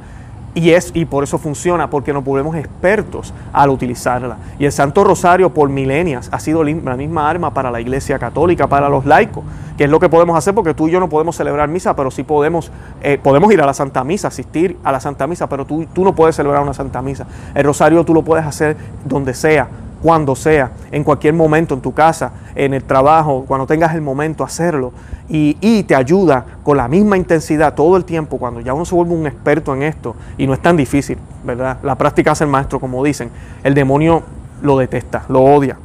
Y, 0.56 0.72
es, 0.72 0.92
y 0.94 1.06
por 1.06 1.24
eso 1.24 1.38
funciona, 1.38 1.90
porque 1.90 2.12
nos 2.12 2.24
volvemos 2.24 2.56
expertos 2.56 3.34
al 3.54 3.70
utilizarla. 3.70 4.38
Y 4.58 4.66
el 4.66 4.72
Santo 4.72 5.04
Rosario 5.04 5.54
por 5.54 5.70
milenias 5.70 6.30
ha 6.32 6.40
sido 6.40 6.64
la 6.64 6.96
misma 6.96 7.30
arma 7.30 7.54
para 7.54 7.72
la 7.72 7.80
Iglesia 7.80 8.18
Católica, 8.18 8.68
para 8.68 8.90
los 8.90 9.06
laicos, 9.06 9.44
que 9.78 9.84
es 9.86 9.90
lo 9.90 10.00
que 10.00 10.10
podemos 10.10 10.38
hacer, 10.38 10.56
porque 10.56 10.74
tú 10.74 10.88
y 10.88 10.92
yo 10.92 11.00
no 11.00 11.08
podemos 11.08 11.36
celebrar 11.36 11.70
misa, 11.70 11.96
pero 11.96 12.12
sí 12.12 12.24
podemos, 12.24 12.72
eh, 13.02 13.20
podemos 13.22 13.52
ir 13.54 13.62
a 13.62 13.66
la 13.66 13.74
Santa 13.74 14.04
Misa, 14.04 14.28
asistir 14.30 14.78
a 14.84 14.92
la 14.92 15.00
Santa 15.00 15.28
Misa, 15.28 15.48
pero 15.48 15.66
tú, 15.66 15.86
tú 15.94 16.04
no 16.04 16.16
puedes 16.16 16.36
celebrar 16.36 16.64
una 16.64 16.74
Santa 16.74 17.02
Misa. 17.02 17.28
El 17.54 17.64
Rosario 17.64 18.04
tú 18.04 18.14
lo 18.14 18.24
puedes 18.24 18.46
hacer 18.46 18.76
donde 19.06 19.34
sea, 19.34 19.68
cuando 20.02 20.36
sea, 20.36 20.72
en 20.92 21.04
cualquier 21.04 21.34
momento, 21.34 21.74
en 21.74 21.82
tu 21.82 21.94
casa, 21.94 22.32
en 22.56 22.74
el 22.74 22.84
trabajo, 22.84 23.46
cuando 23.48 23.68
tengas 23.68 23.94
el 23.96 24.02
momento, 24.02 24.44
hacerlo. 24.44 24.94
Y, 25.28 25.84
te 25.84 25.96
ayuda 25.96 26.46
con 26.64 26.78
la 26.78 26.88
misma 26.88 27.18
intensidad 27.18 27.74
todo 27.76 27.98
el 27.98 28.06
tiempo, 28.06 28.38
cuando 28.38 28.62
ya 28.62 28.74
uno 28.74 28.86
se 28.86 28.96
vuelve 28.96 29.14
un 29.14 29.28
experto 29.28 29.74
en 29.76 29.84
esto, 29.84 30.16
y 30.38 30.48
no 30.48 30.54
es 30.54 30.62
tan 30.62 30.76
difícil, 30.76 31.18
¿verdad? 31.44 31.78
La 31.84 31.96
práctica 31.96 32.32
hace 32.32 32.44
el 32.44 32.50
maestro, 32.50 32.80
como 32.80 33.04
dicen. 33.04 33.30
El 33.64 33.74
demonio 33.74 34.24
lo 34.62 34.78
detesta, 34.78 35.24
lo 35.28 35.42
odia. 35.42 35.78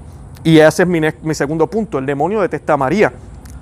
Y 0.42 0.59
ese 0.59 0.83
es 0.83 0.88
mi, 0.88 1.00
mi 1.23 1.35
segundo 1.35 1.66
punto, 1.66 1.99
el 1.99 2.06
demonio 2.06 2.40
detesta 2.40 2.75
a 2.75 2.76
María. 2.76 3.12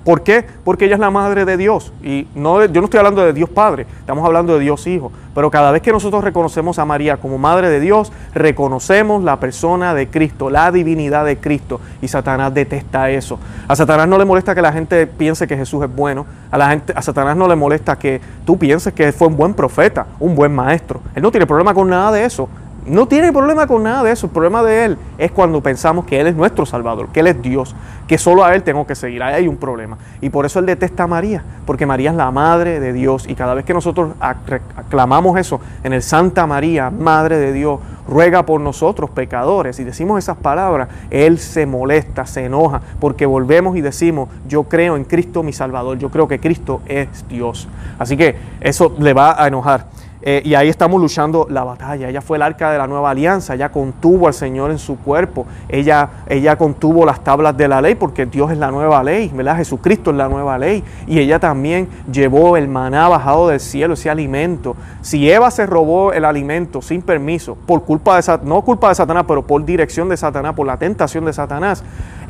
¿Por 0.03 0.21
qué? 0.21 0.45
Porque 0.63 0.85
ella 0.85 0.95
es 0.95 0.99
la 0.99 1.11
madre 1.11 1.45
de 1.45 1.55
Dios. 1.55 1.93
Y 2.03 2.27
no, 2.35 2.63
yo 2.65 2.81
no 2.81 2.85
estoy 2.85 2.97
hablando 2.97 3.23
de 3.23 3.33
Dios 3.33 3.49
Padre, 3.49 3.85
estamos 3.99 4.25
hablando 4.25 4.53
de 4.53 4.59
Dios 4.59 4.85
Hijo. 4.87 5.11
Pero 5.33 5.49
cada 5.49 5.71
vez 5.71 5.81
que 5.81 5.91
nosotros 5.91 6.23
reconocemos 6.23 6.77
a 6.77 6.85
María 6.85 7.17
como 7.17 7.37
madre 7.37 7.69
de 7.69 7.79
Dios, 7.79 8.11
reconocemos 8.35 9.23
la 9.23 9.39
persona 9.39 9.93
de 9.93 10.07
Cristo, 10.07 10.49
la 10.49 10.71
divinidad 10.71 11.25
de 11.25 11.37
Cristo. 11.37 11.79
Y 12.01 12.07
Satanás 12.07 12.53
detesta 12.53 13.09
eso. 13.09 13.39
A 13.67 13.75
Satanás 13.75 14.07
no 14.07 14.17
le 14.17 14.25
molesta 14.25 14.53
que 14.53 14.61
la 14.61 14.73
gente 14.73 15.07
piense 15.07 15.47
que 15.47 15.57
Jesús 15.57 15.83
es 15.83 15.95
bueno. 15.95 16.25
A, 16.51 16.57
la 16.57 16.69
gente, 16.69 16.93
a 16.95 17.01
Satanás 17.01 17.35
no 17.35 17.47
le 17.47 17.55
molesta 17.55 17.97
que 17.97 18.21
tú 18.45 18.57
pienses 18.57 18.93
que 18.93 19.11
fue 19.11 19.27
un 19.27 19.37
buen 19.37 19.53
profeta, 19.53 20.05
un 20.19 20.35
buen 20.35 20.53
maestro. 20.53 21.01
Él 21.15 21.23
no 21.23 21.31
tiene 21.31 21.47
problema 21.47 21.73
con 21.73 21.89
nada 21.89 22.11
de 22.11 22.25
eso. 22.25 22.49
No 22.85 23.07
tiene 23.07 23.31
problema 23.31 23.65
con 23.65 23.83
nada 23.83 24.03
de 24.03 24.11
eso. 24.11 24.27
El 24.27 24.31
problema 24.33 24.61
de 24.63 24.85
Él 24.85 24.97
es 25.17 25.31
cuando 25.31 25.61
pensamos 25.61 26.05
que 26.05 26.19
Él 26.19 26.27
es 26.27 26.35
nuestro 26.35 26.65
Salvador, 26.65 27.09
que 27.09 27.21
Él 27.21 27.27
es 27.27 27.41
Dios, 27.41 27.75
que 28.07 28.17
solo 28.17 28.43
a 28.43 28.53
Él 28.53 28.63
tengo 28.63 28.85
que 28.85 28.95
seguir. 28.95 29.23
Ahí 29.23 29.35
hay 29.35 29.47
un 29.47 29.57
problema. 29.57 29.97
Y 30.21 30.29
por 30.29 30.45
eso 30.45 30.59
Él 30.59 30.65
detesta 30.65 31.03
a 31.03 31.07
María, 31.07 31.43
porque 31.65 31.85
María 31.85 32.11
es 32.11 32.15
la 32.15 32.29
Madre 32.31 32.79
de 32.79 32.91
Dios. 32.91 33.25
Y 33.27 33.35
cada 33.35 33.53
vez 33.53 33.63
que 33.63 33.73
nosotros 33.73 34.13
aclamamos 34.19 35.37
eso 35.39 35.61
en 35.83 35.93
el 35.93 36.01
Santa 36.01 36.45
María, 36.45 36.89
Madre 36.89 37.37
de 37.37 37.53
Dios, 37.53 37.79
ruega 38.07 38.45
por 38.45 38.59
nosotros 38.59 39.09
pecadores, 39.09 39.79
y 39.79 39.85
decimos 39.85 40.19
esas 40.19 40.35
palabras, 40.35 40.89
Él 41.09 41.39
se 41.39 41.65
molesta, 41.65 42.25
se 42.25 42.45
enoja, 42.45 42.81
porque 42.99 43.25
volvemos 43.25 43.77
y 43.77 43.81
decimos, 43.81 44.27
yo 44.47 44.63
creo 44.63 44.97
en 44.97 45.05
Cristo 45.05 45.41
mi 45.41 45.53
Salvador, 45.53 45.97
yo 45.99 46.09
creo 46.09 46.27
que 46.27 46.39
Cristo 46.39 46.81
es 46.85 47.07
Dios. 47.29 47.67
Así 47.97 48.17
que 48.17 48.35
eso 48.59 48.93
le 48.99 49.13
va 49.13 49.41
a 49.41 49.47
enojar. 49.47 49.85
Eh, 50.25 50.41
y 50.45 50.55
ahí 50.55 50.69
estamos 50.69 51.01
luchando 51.01 51.47
la 51.49 51.65
batalla. 51.65 52.07
Ella 52.07 52.21
fue 52.21 52.37
el 52.37 52.43
arca 52.43 52.71
de 52.71 52.77
la 52.77 52.87
nueva 52.87 53.09
alianza, 53.09 53.55
ella 53.55 53.69
contuvo 53.69 54.27
al 54.27 54.33
Señor 54.33 54.71
en 54.71 54.79
su 54.79 54.97
cuerpo, 54.97 55.45
ella, 55.67 56.09
ella 56.27 56.55
contuvo 56.55 57.05
las 57.05 57.21
tablas 57.25 57.57
de 57.57 57.67
la 57.67 57.81
ley 57.81 57.95
porque 57.95 58.25
Dios 58.25 58.49
es 58.49 58.57
la 58.57 58.71
nueva 58.71 59.03
ley, 59.03 59.29
¿verdad? 59.35 59.57
Jesucristo 59.57 60.11
es 60.11 60.17
la 60.17 60.29
nueva 60.29 60.57
ley. 60.57 60.81
Y 61.07 61.19
ella 61.19 61.39
también 61.39 61.89
llevó 62.09 62.55
el 62.55 62.69
maná 62.69 63.09
bajado 63.09 63.49
del 63.49 63.59
cielo, 63.59 63.95
ese 63.95 64.09
alimento. 64.09 64.77
Si 65.01 65.29
Eva 65.29 65.51
se 65.51 65.65
robó 65.65 66.13
el 66.13 66.23
alimento 66.23 66.81
sin 66.81 67.01
permiso, 67.01 67.57
por 67.65 67.83
culpa 67.83 68.21
de 68.21 68.39
no 68.43 68.61
culpa 68.61 68.89
de 68.89 68.95
Satanás, 68.95 69.25
pero 69.27 69.45
por 69.45 69.65
dirección 69.65 70.07
de 70.07 70.15
Satanás, 70.15 70.53
por 70.53 70.65
la 70.65 70.77
tentación 70.77 71.25
de 71.25 71.33
Satanás, 71.33 71.83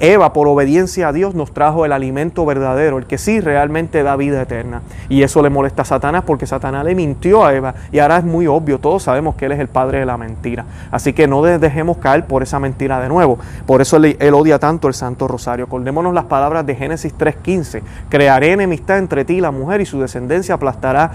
Eva, 0.03 0.33
por 0.33 0.49
obediencia 0.49 1.07
a 1.07 1.13
Dios, 1.13 1.33
nos 1.33 1.53
trajo 1.53 1.85
el 1.85 1.93
alimento 1.93 2.45
verdadero, 2.45 2.97
el 2.97 3.05
que 3.05 3.17
sí 3.17 3.39
realmente 3.39 4.03
da 4.03 4.17
vida 4.17 4.41
eterna. 4.41 4.81
Y 5.07 5.23
eso 5.23 5.41
le 5.41 5.49
molesta 5.49 5.83
a 5.83 5.85
Satanás 5.85 6.23
porque 6.27 6.45
Satanás 6.45 6.83
le 6.83 6.93
mintió 6.93 7.45
a 7.45 7.53
Eva 7.53 7.73
y 7.89 7.99
ahora 7.99 8.17
es 8.17 8.25
muy 8.25 8.45
obvio, 8.45 8.79
todos 8.79 9.03
sabemos 9.03 9.35
que 9.35 9.45
Él 9.45 9.53
es 9.53 9.61
el 9.61 9.69
padre 9.69 9.99
de 9.99 10.05
la 10.05 10.17
mentira. 10.17 10.65
Así 10.91 11.13
que 11.13 11.25
no 11.25 11.41
dejemos 11.41 11.99
caer 11.99 12.27
por 12.27 12.43
esa 12.43 12.59
mentira 12.59 12.99
de 12.99 13.07
nuevo. 13.07 13.39
Por 13.65 13.79
eso 13.79 13.95
Él, 13.95 14.33
odia 14.33 14.59
tanto 14.59 14.89
el 14.89 14.93
Santo 14.93 15.25
Rosario. 15.25 15.63
Acordémonos 15.63 16.13
las 16.13 16.25
palabras 16.25 16.65
de 16.65 16.75
Génesis 16.75 17.17
3.15. 17.17 17.81
Crearé 18.09 18.51
enemistad 18.51 18.97
entre 18.97 19.23
ti 19.23 19.35
y 19.35 19.41
la 19.41 19.51
mujer 19.51 19.79
y 19.79 19.85
su 19.85 20.01
descendencia 20.01 20.55
aplastará 20.55 21.11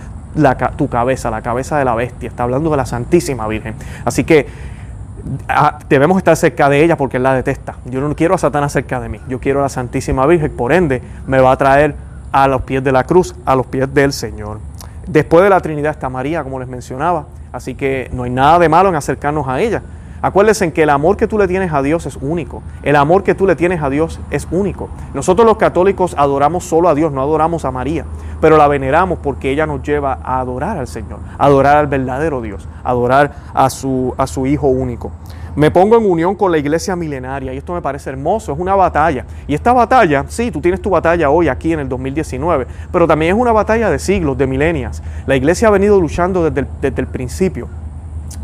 tu 0.76 0.88
cabeza, 0.88 1.30
la 1.30 1.42
cabeza 1.42 1.78
de 1.78 1.84
la 1.84 1.94
bestia. 1.94 2.30
Está 2.30 2.44
hablando 2.44 2.70
de 2.70 2.78
la 2.78 2.86
Santísima 2.86 3.46
Virgen. 3.48 3.74
Así 4.06 4.24
que 4.24 4.46
ah, 5.48 5.78
debemos 5.88 6.18
estar 6.18 6.36
cerca 6.36 6.68
de 6.68 6.84
ella 6.84 6.96
porque 6.96 7.16
Él 7.16 7.22
la 7.22 7.34
detesta. 7.34 7.76
Yo 7.84 8.00
no 8.00 8.14
quiero 8.14 8.34
a 8.34 8.38
Satanás 8.38 8.72
cerca 8.72 9.00
de 9.00 9.08
mí. 9.08 9.20
Yo 9.28 9.40
quiero 9.40 9.60
a 9.60 9.62
la 9.64 9.68
Santísima 9.68 10.26
Virgen. 10.26 10.50
Por 10.56 10.72
ende, 10.72 11.02
me 11.26 11.40
va 11.40 11.52
a 11.52 11.56
traer 11.56 11.94
a 12.32 12.48
los 12.48 12.62
pies 12.62 12.82
de 12.84 12.92
la 12.92 13.04
cruz, 13.04 13.34
a 13.44 13.54
los 13.56 13.66
pies 13.66 13.92
del 13.92 14.12
Señor. 14.12 14.60
Después 15.06 15.42
de 15.44 15.50
la 15.50 15.60
Trinidad 15.60 15.92
está 15.92 16.08
María, 16.08 16.42
como 16.42 16.58
les 16.58 16.68
mencionaba, 16.68 17.26
así 17.52 17.74
que 17.74 18.10
no 18.12 18.24
hay 18.24 18.30
nada 18.30 18.58
de 18.58 18.68
malo 18.68 18.90
en 18.90 18.94
acercarnos 18.94 19.48
a 19.48 19.60
ella. 19.60 19.82
Acuérdense 20.22 20.64
en 20.64 20.72
que 20.72 20.82
el 20.82 20.90
amor 20.90 21.16
que 21.16 21.26
tú 21.26 21.38
le 21.38 21.48
tienes 21.48 21.72
a 21.72 21.82
Dios 21.82 22.06
es 22.06 22.16
único. 22.20 22.62
El 22.82 22.96
amor 22.96 23.22
que 23.22 23.34
tú 23.34 23.46
le 23.46 23.56
tienes 23.56 23.82
a 23.82 23.90
Dios 23.90 24.20
es 24.30 24.48
único. 24.50 24.88
Nosotros 25.14 25.46
los 25.46 25.56
católicos 25.56 26.14
adoramos 26.18 26.64
solo 26.64 26.88
a 26.88 26.94
Dios, 26.94 27.12
no 27.12 27.22
adoramos 27.22 27.64
a 27.64 27.70
María, 27.70 28.04
pero 28.40 28.56
la 28.56 28.68
veneramos 28.68 29.18
porque 29.20 29.50
ella 29.50 29.66
nos 29.66 29.82
lleva 29.82 30.18
a 30.22 30.40
adorar 30.40 30.78
al 30.78 30.88
Señor, 30.88 31.20
a 31.38 31.46
adorar 31.46 31.76
al 31.76 31.86
verdadero 31.86 32.40
Dios, 32.40 32.68
adorar 32.84 33.32
a 33.54 33.70
su, 33.70 34.14
a 34.16 34.26
su 34.26 34.46
Hijo 34.46 34.68
único. 34.68 35.12
Me 35.58 35.72
pongo 35.72 35.96
en 35.96 36.08
unión 36.08 36.36
con 36.36 36.52
la 36.52 36.58
iglesia 36.58 36.94
milenaria 36.94 37.52
y 37.52 37.56
esto 37.56 37.72
me 37.72 37.82
parece 37.82 38.10
hermoso, 38.10 38.52
es 38.52 38.58
una 38.60 38.76
batalla. 38.76 39.24
Y 39.48 39.54
esta 39.54 39.72
batalla, 39.72 40.24
sí, 40.28 40.52
tú 40.52 40.60
tienes 40.60 40.80
tu 40.80 40.88
batalla 40.88 41.30
hoy 41.30 41.48
aquí 41.48 41.72
en 41.72 41.80
el 41.80 41.88
2019, 41.88 42.68
pero 42.92 43.08
también 43.08 43.34
es 43.34 43.40
una 43.40 43.50
batalla 43.50 43.90
de 43.90 43.98
siglos, 43.98 44.38
de 44.38 44.46
milenias. 44.46 45.02
La 45.26 45.34
iglesia 45.34 45.66
ha 45.66 45.72
venido 45.72 46.00
luchando 46.00 46.48
desde 46.48 47.00
el, 47.00 47.06
principio. 47.08 47.68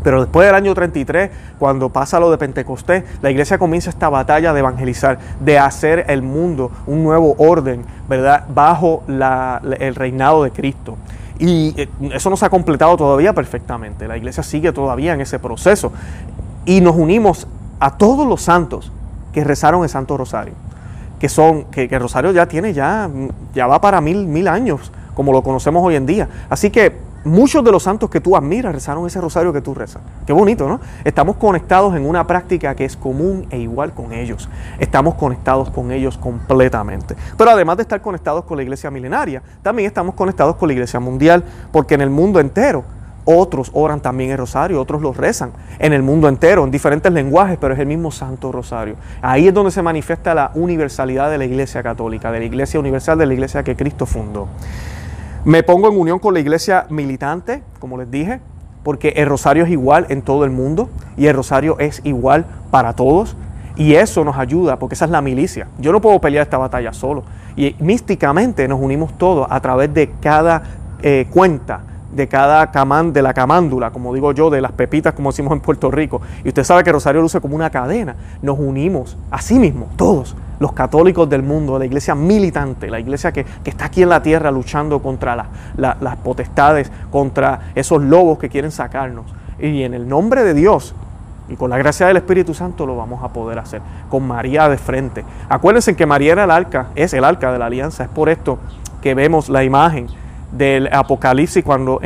Pero 0.05 0.21
después 0.21 0.45
del 0.45 0.53
año 0.53 0.75
33, 0.75 1.31
cuando 1.57 1.89
pasa 1.89 2.19
lo 2.19 2.29
de 2.29 2.37
Pentecostés, 2.37 3.03
la 3.23 3.31
iglesia 3.31 3.57
comienza 3.57 3.89
esta 3.89 4.07
batalla 4.07 4.53
de 4.53 4.59
evangelizar, 4.59 5.17
de 5.39 5.57
hacer 5.57 6.05
el 6.09 6.21
mundo 6.21 6.69
un 6.85 7.03
nuevo 7.03 7.33
orden, 7.39 7.83
¿verdad? 8.07 8.45
Bajo 8.53 9.01
el 9.07 9.95
reinado 9.95 10.43
de 10.43 10.51
Cristo. 10.51 10.95
Y 11.39 11.73
eh, 11.75 11.89
eso 12.13 12.29
no 12.29 12.37
se 12.37 12.45
ha 12.45 12.51
completado 12.51 12.95
todavía 12.97 13.33
perfectamente. 13.33 14.07
La 14.07 14.15
iglesia 14.15 14.43
sigue 14.43 14.71
todavía 14.71 15.15
en 15.15 15.21
ese 15.21 15.39
proceso 15.39 15.91
y 16.65 16.81
nos 16.81 16.95
unimos 16.95 17.47
a 17.79 17.97
todos 17.97 18.27
los 18.27 18.43
santos 18.43 18.91
que 19.33 19.43
rezaron 19.43 19.81
el 19.81 19.89
Santo 19.89 20.17
Rosario, 20.17 20.53
que 21.19 21.29
son, 21.29 21.63
que, 21.71 21.85
el 21.85 21.99
Rosario 21.99 22.31
ya 22.31 22.45
tiene, 22.45 22.73
ya, 22.73 23.09
ya 23.55 23.65
va 23.65 23.81
para 23.81 24.01
mil, 24.01 24.27
mil 24.27 24.47
años, 24.49 24.91
como 25.15 25.31
lo 25.31 25.41
conocemos 25.41 25.83
hoy 25.83 25.95
en 25.95 26.05
día. 26.05 26.29
Así 26.47 26.69
que 26.69 27.14
muchos 27.25 27.63
de 27.63 27.71
los 27.71 27.83
santos 27.83 28.09
que 28.09 28.21
tú 28.21 28.37
admiras 28.37 28.73
rezaron 28.73 29.05
ese 29.05 29.19
rosario 29.19 29.51
que 29.51 29.61
tú 29.61 29.73
rezas. 29.73 30.01
Qué 30.25 30.31
bonito, 30.31 30.69
¿no? 30.69 30.79
Estamos 31.03 31.35
conectados 31.35 31.95
en 31.95 32.05
una 32.05 32.25
práctica 32.25 32.75
que 32.75 32.85
es 32.85 32.95
común 32.95 33.47
e 33.49 33.59
igual 33.59 33.93
con 33.93 34.13
ellos. 34.13 34.47
Estamos 34.79 35.15
conectados 35.15 35.69
con 35.69 35.91
ellos 35.91 36.17
completamente. 36.17 37.15
Pero 37.37 37.51
además 37.51 37.77
de 37.77 37.83
estar 37.83 38.01
conectados 38.01 38.45
con 38.45 38.57
la 38.57 38.63
iglesia 38.63 38.89
milenaria, 38.91 39.41
también 39.61 39.87
estamos 39.87 40.15
conectados 40.15 40.55
con 40.55 40.67
la 40.69 40.73
iglesia 40.73 40.99
mundial, 40.99 41.43
porque 41.71 41.95
en 41.95 42.01
el 42.01 42.09
mundo 42.09 42.39
entero 42.39 42.83
otros 43.25 43.71
oran 43.73 44.01
también 44.01 44.29
el 44.29 44.37
rosario, 44.37 44.79
otros 44.79 45.01
lo 45.01 45.11
rezan 45.11 45.51
en 45.79 45.93
el 45.93 46.03
mundo 46.03 46.29
entero, 46.29 46.63
en 46.63 46.69
diferentes 46.69 47.11
lenguajes, 47.11 47.57
pero 47.59 47.73
es 47.73 47.79
el 47.79 47.87
mismo 47.87 48.11
Santo 48.11 48.51
Rosario. 48.51 48.95
Ahí 49.21 49.47
es 49.47 49.53
donde 49.53 49.71
se 49.71 49.81
manifiesta 49.81 50.35
la 50.35 50.51
universalidad 50.53 51.31
de 51.31 51.39
la 51.39 51.45
Iglesia 51.45 51.81
Católica, 51.81 52.31
de 52.31 52.39
la 52.39 52.45
Iglesia 52.45 52.79
Universal, 52.79 53.17
de 53.17 53.25
la 53.25 53.33
Iglesia 53.33 53.63
que 53.63 53.75
Cristo 53.75 54.05
fundó. 54.05 54.47
Me 55.45 55.61
pongo 55.61 55.87
en 55.87 55.99
unión 55.99 56.17
con 56.17 56.33
la 56.33 56.39
Iglesia 56.39 56.87
militante, 56.89 57.61
como 57.79 57.99
les 57.99 58.09
dije, 58.09 58.39
porque 58.81 59.09
el 59.09 59.27
rosario 59.27 59.63
es 59.63 59.69
igual 59.69 60.07
en 60.09 60.23
todo 60.23 60.43
el 60.43 60.49
mundo 60.49 60.89
y 61.17 61.27
el 61.27 61.35
rosario 61.35 61.77
es 61.77 62.01
igual 62.03 62.47
para 62.71 62.93
todos. 62.93 63.37
Y 63.75 63.93
eso 63.93 64.23
nos 64.25 64.37
ayuda, 64.37 64.79
porque 64.79 64.95
esa 64.95 65.05
es 65.05 65.11
la 65.11 65.21
milicia. 65.21 65.67
Yo 65.77 65.91
no 65.91 66.01
puedo 66.01 66.19
pelear 66.19 66.41
esta 66.41 66.57
batalla 66.57 66.93
solo. 66.93 67.25
Y 67.55 67.75
místicamente 67.77 68.67
nos 68.67 68.79
unimos 68.81 69.15
todos 69.19 69.45
a 69.47 69.59
través 69.61 69.93
de 69.93 70.09
cada 70.19 70.63
eh, 71.03 71.27
cuenta, 71.29 71.81
de 72.15 72.27
cada 72.27 72.71
camán, 72.71 73.13
de 73.13 73.21
la 73.21 73.33
camándula, 73.33 73.91
como 73.91 74.13
digo 74.13 74.31
yo, 74.31 74.49
de 74.49 74.61
las 74.61 74.71
pepitas, 74.71 75.13
como 75.13 75.31
decimos 75.31 75.53
en 75.53 75.59
Puerto 75.59 75.91
Rico. 75.91 76.21
Y 76.43 76.49
usted 76.49 76.63
sabe 76.63 76.83
que 76.83 76.91
Rosario 76.91 77.21
luce 77.21 77.41
como 77.41 77.55
una 77.55 77.69
cadena. 77.69 78.15
Nos 78.41 78.57
unimos 78.57 79.17
a 79.31 79.41
sí 79.41 79.59
mismos, 79.59 79.95
todos, 79.97 80.35
los 80.59 80.73
católicos 80.73 81.29
del 81.29 81.43
mundo, 81.43 81.77
la 81.77 81.85
iglesia 81.85 82.15
militante, 82.15 82.89
la 82.89 82.99
iglesia 82.99 83.31
que, 83.31 83.45
está 83.65 83.85
aquí 83.85 84.03
en 84.03 84.09
la 84.09 84.21
tierra 84.21 84.51
luchando 84.51 85.01
contra 85.01 85.47
las 85.75 86.15
potestades, 86.23 86.91
contra 87.11 87.71
esos 87.75 88.01
lobos 88.01 88.39
que 88.39 88.49
quieren 88.49 88.71
sacarnos. 88.71 89.25
Y 89.59 89.83
en 89.83 89.93
el 89.93 90.07
nombre 90.07 90.43
de 90.43 90.53
Dios 90.53 90.95
y 91.47 91.55
con 91.55 91.69
la 91.69 91.77
gracia 91.77 92.07
del 92.07 92.17
Espíritu 92.17 92.53
Santo 92.53 92.85
lo 92.85 92.95
vamos 92.95 93.23
a 93.23 93.29
poder 93.29 93.59
hacer, 93.59 93.81
con 94.09 94.27
María 94.27 94.67
de 94.67 94.77
frente. 94.77 95.23
Acuérdense 95.47 95.95
que 95.95 96.05
María 96.05 96.31
era 96.31 96.45
el 96.45 96.51
arca, 96.51 96.87
es 96.95 97.13
el 97.13 97.23
arca 97.23 97.51
de 97.51 97.59
la 97.59 97.67
alianza, 97.67 98.03
es 98.03 98.09
por 98.09 98.29
esto 98.29 98.57
que 99.01 99.13
vemos 99.13 99.49
la 99.49 99.63
imagen 99.63 100.07
del 100.57 100.89
Apocalipsis 100.91 101.63
cuando 101.63 101.99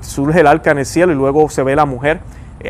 surge 0.00 0.40
el 0.40 0.46
arca 0.46 0.70
en 0.70 0.78
el 0.78 0.86
cielo 0.86 1.12
y 1.12 1.14
luego 1.14 1.48
se 1.48 1.62
ve 1.62 1.76
la 1.76 1.86
mujer 1.86 2.20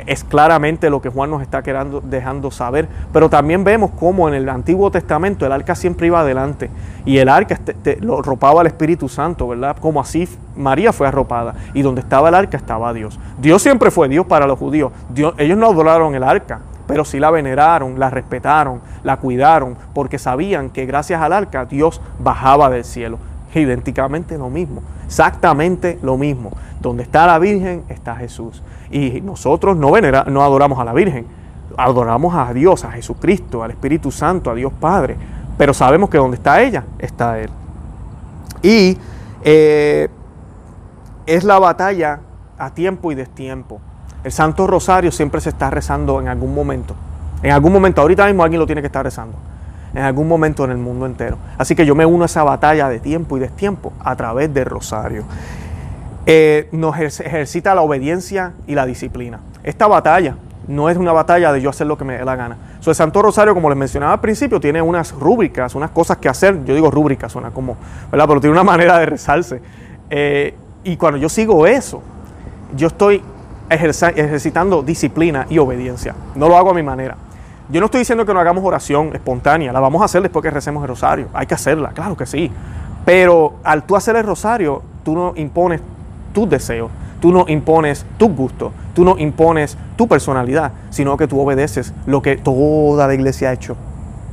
es 0.07 0.25
claramente 0.25 0.91
lo 0.91 1.01
que 1.01 1.09
Juan 1.09 1.31
nos 1.31 1.43
está 1.43 1.63
quedando, 1.63 2.01
dejando 2.01 2.51
saber. 2.51 2.89
Pero 3.13 3.29
también 3.31 3.65
vemos 3.65 3.93
cómo 3.99 4.29
en 4.29 4.35
el 4.35 4.49
Antiguo 4.49 4.91
Testamento 4.91 5.47
el 5.47 5.53
arca 5.53 5.75
siempre 5.75 6.09
iba 6.09 6.21
adelante 6.21 6.71
y 7.05 7.19
el 7.19 7.29
arca 7.29 7.55
este, 7.55 7.99
lo 8.01 8.19
arropaba 8.19 8.61
al 8.61 8.67
Espíritu 8.67 9.09
Santo, 9.09 9.49
¿verdad? 9.49 9.77
Como 9.79 10.01
así 10.01 10.29
María 10.57 10.93
fue 10.93 11.07
arropada 11.07 11.55
y 11.75 11.83
donde 11.83 12.01
estaba 12.01 12.29
el 12.29 12.35
arca 12.35 12.57
estaba 12.57 12.93
Dios. 12.93 13.19
Dios 13.39 13.63
siempre 13.63 13.91
fue 13.91 14.09
Dios 14.09 14.27
para 14.27 14.47
los 14.47 14.59
judíos. 14.59 14.93
ellos 15.39 15.59
no 15.59 15.71
adoraron 15.71 16.15
el 16.15 16.25
arca, 16.25 16.61
pero 16.87 17.05
sí 17.05 17.19
la 17.19 17.31
veneraron, 17.31 17.99
la 17.99 18.11
respetaron, 18.11 18.81
la 19.05 19.17
cuidaron, 19.19 19.77
porque 19.95 20.19
sabían 20.19 20.71
que 20.71 20.87
gracias 20.87 21.23
al 21.23 21.33
arca 21.33 21.65
Dios 21.65 22.01
bajaba 22.19 22.69
del 22.71 22.85
cielo. 22.85 23.19
Idénticamente 23.55 24.37
lo 24.37 24.51
mismo, 24.51 24.83
exactamente 25.15 26.01
lo 26.03 26.19
mismo. 26.19 26.51
Donde 26.81 27.05
está 27.05 27.27
la 27.27 27.39
Virgen 27.39 27.85
está 27.89 28.17
Jesús. 28.17 28.63
Y 28.91 29.21
nosotros 29.21 29.77
no, 29.77 29.93
no 30.27 30.43
adoramos 30.43 30.79
a 30.81 30.85
la 30.85 30.93
Virgen, 30.93 31.25
adoramos 31.77 32.35
a 32.35 32.53
Dios, 32.53 32.85
a 32.85 32.91
Jesucristo, 32.91 33.63
al 33.63 33.71
Espíritu 33.71 34.11
Santo, 34.11 34.51
a 34.51 34.55
Dios 34.55 34.73
Padre. 34.73 35.17
Pero 35.57 35.73
sabemos 35.73 36.11
que 36.11 36.19
donde 36.19 36.37
está 36.37 36.61
ella, 36.61 36.83
está 36.99 37.39
Él. 37.39 37.51
Y 38.61 38.99
eh, 39.45 40.09
es 41.27 41.45
la 41.45 41.61
batalla 41.61 42.19
a 42.59 42.71
tiempo 42.71 43.13
y 43.13 43.15
destiempo. 43.15 43.81
El 44.25 44.33
Santo 44.33 44.67
Rosario 44.67 45.13
siempre 45.13 45.41
se 45.41 45.51
está 45.51 45.71
rezando 45.71 46.21
en 46.21 46.27
algún 46.27 46.53
momento. 46.53 46.97
En 47.41 47.53
algún 47.53 47.73
momento, 47.73 48.01
ahorita 48.01 48.27
mismo 48.27 48.43
alguien 48.43 48.59
lo 48.59 48.67
tiene 48.67 48.81
que 48.81 48.89
estar 48.89 49.05
rezando. 49.05 49.37
En 49.95 50.03
algún 50.03 50.29
momento 50.29 50.65
en 50.65 50.71
el 50.71 50.79
mundo 50.79 51.07
entero. 51.07 51.39
Así 51.57 51.75
que 51.75 51.87
yo 51.87 51.95
me 51.95 52.05
uno 52.05 52.25
a 52.25 52.27
esa 52.27 52.43
batalla 52.43 52.89
de 52.89 52.99
tiempo 52.99 53.37
y 53.37 53.41
destiempo 53.41 53.93
a 54.01 54.17
través 54.17 54.53
del 54.53 54.67
Rosario. 54.67 55.25
Eh, 56.27 56.69
nos 56.73 56.99
ejercita 56.99 57.75
la 57.75 57.83
obediencia 57.83 58.55
y 58.67 58.75
la 58.75 58.87
disciplina. 58.87 59.41
Esta 59.63 59.87
batalla 59.87 60.37
no 60.69 60.89
es 60.89 60.97
una 60.97 61.13
batalla 61.13 61.53
de 61.53 61.61
yo 61.61 61.71
hacer 61.71 61.87
lo 61.87 61.99
que 61.99 62.05
me 62.05 62.17
dé 62.17 62.25
la 62.25 62.37
gana. 62.37 62.57
So, 62.81 62.91
el 62.91 62.97
Santo 62.97 63.23
Rosario, 63.23 63.55
como 63.55 63.69
les 63.69 63.79
mencionaba 63.79 64.15
al 64.15 64.21
principio, 64.21 64.61
tiene 64.61 64.81
unas 64.81 65.13
rúbricas, 65.13 65.75
unas 65.75 65.91
cosas 65.91 66.19
que 66.19 66.29
hacer. 66.29 66.65
Yo 66.65 66.75
digo 66.75 66.91
rúbricas, 66.91 67.33
suena 67.33 67.51
como, 67.51 67.77
¿verdad? 68.11 68.27
Pero 68.27 68.41
tiene 68.41 68.53
una 68.53 68.65
manera 68.65 68.99
de 68.99 69.07
rezarse. 69.07 69.61
Eh, 70.11 70.55
y 70.83 70.97
cuando 70.97 71.19
yo 71.19 71.29
sigo 71.29 71.67
eso, 71.67 72.03
yo 72.77 72.89
estoy 72.89 73.23
ejercitando 73.71 74.83
disciplina 74.83 75.47
y 75.49 75.59
obediencia. 75.59 76.15
No 76.35 76.49
lo 76.49 76.57
hago 76.57 76.71
a 76.71 76.75
mi 76.75 76.83
manera. 76.83 77.17
Yo 77.71 77.81
no 77.81 77.87
estoy 77.87 78.01
diciendo 78.01 78.27
que 78.27 78.35
no 78.35 78.41
hagamos 78.41 78.63
oración 78.63 79.15
espontánea, 79.15 79.73
la 79.73 79.81
vamos 79.81 80.03
a 80.03 80.05
hacer 80.05 80.21
después 80.21 80.43
que 80.43 80.51
recemos 80.51 80.83
el 80.83 80.89
rosario. 80.89 81.29
Hay 81.33 81.47
que 81.47 81.55
hacerla, 81.55 81.91
claro 81.91 82.17
que 82.17 82.27
sí. 82.27 82.51
Pero 83.05 83.55
al 83.65 83.85
tú 83.85 83.97
hacer 83.97 84.17
el 84.17 84.25
rosario, 84.25 84.83
tú 85.03 85.15
no 85.15 85.33
impones 85.37 85.81
tus 86.33 86.49
deseos, 86.49 86.91
tú 87.21 87.33
no 87.33 87.47
impones 87.49 88.05
tu 88.19 88.29
gusto, 88.29 88.73
tú 88.95 89.05
no 89.05 89.17
impones 89.19 89.79
tu 89.97 90.07
personalidad, 90.07 90.73
sino 90.91 91.17
que 91.17 91.27
tú 91.27 91.41
obedeces 91.41 91.95
lo 92.07 92.21
que 92.21 92.37
toda 92.37 93.07
la 93.07 93.15
iglesia 93.15 93.51
ha 93.51 93.53
hecho 93.53 93.77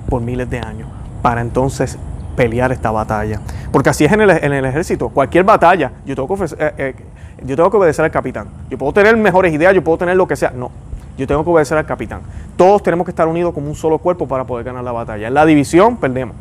por 0.10 0.22
miles 0.22 0.50
de 0.50 0.60
años 0.60 0.90
para 1.22 1.42
entonces 1.42 1.98
pelear 2.36 2.72
esta 2.72 2.92
batalla. 2.92 3.40
Porque 3.72 3.90
así 3.90 4.04
es 4.04 4.12
en 4.12 4.22
el, 4.22 4.66
ejército, 4.66 5.10
cualquier 5.10 5.46
batalla, 5.46 5.92
yo 6.06 6.16
tengo, 6.16 6.36
que, 6.36 6.44
eh, 6.44 6.74
eh, 6.78 6.96
yo 7.44 7.56
tengo 7.56 7.70
que 7.70 7.78
obedecer 7.78 8.04
al 8.04 8.12
capitán. 8.12 8.48
Yo 8.70 8.78
puedo 8.78 8.92
tener 8.92 9.16
mejores 9.16 9.54
ideas, 9.54 9.74
yo 9.74 9.84
puedo 9.84 9.98
tener 10.00 10.18
lo 10.18 10.28
que 10.28 10.36
sea, 10.36 10.52
no, 10.52 10.72
yo 11.18 11.28
tengo 11.28 11.44
que 11.44 11.50
obedecer 11.50 11.78
al 11.78 11.86
capitán. 11.86 12.22
Todos 12.56 12.84
tenemos 12.84 13.06
que 13.06 13.12
estar 13.12 13.28
unidos 13.28 13.54
como 13.54 13.68
un 13.68 13.76
solo 13.76 13.98
cuerpo 13.98 14.28
para 14.28 14.46
poder 14.46 14.66
ganar 14.66 14.84
la 14.84 14.92
batalla. 14.92 15.28
En 15.28 15.34
la 15.34 15.46
división 15.46 15.98
perdemos. 15.98 16.36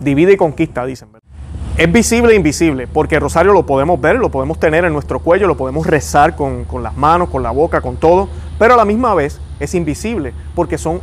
Divide 0.00 0.32
y 0.32 0.36
conquista, 0.36 0.84
dicen. 0.84 1.08
Es 1.76 1.90
visible 1.90 2.34
e 2.34 2.36
invisible, 2.36 2.86
porque 2.86 3.14
el 3.14 3.22
rosario 3.22 3.52
lo 3.52 3.64
podemos 3.64 3.98
ver, 3.98 4.16
lo 4.16 4.28
podemos 4.28 4.60
tener 4.60 4.84
en 4.84 4.92
nuestro 4.92 5.20
cuello, 5.20 5.46
lo 5.46 5.56
podemos 5.56 5.86
rezar 5.86 6.36
con, 6.36 6.66
las 6.82 6.96
manos, 6.96 7.30
con 7.30 7.42
la 7.42 7.50
boca, 7.50 7.80
con 7.80 7.96
todo, 7.96 8.28
pero 8.58 8.74
a 8.74 8.76
la 8.76 8.84
misma 8.84 9.14
vez 9.14 9.40
es 9.58 9.74
invisible, 9.74 10.34
porque 10.54 10.76
son 10.76 11.00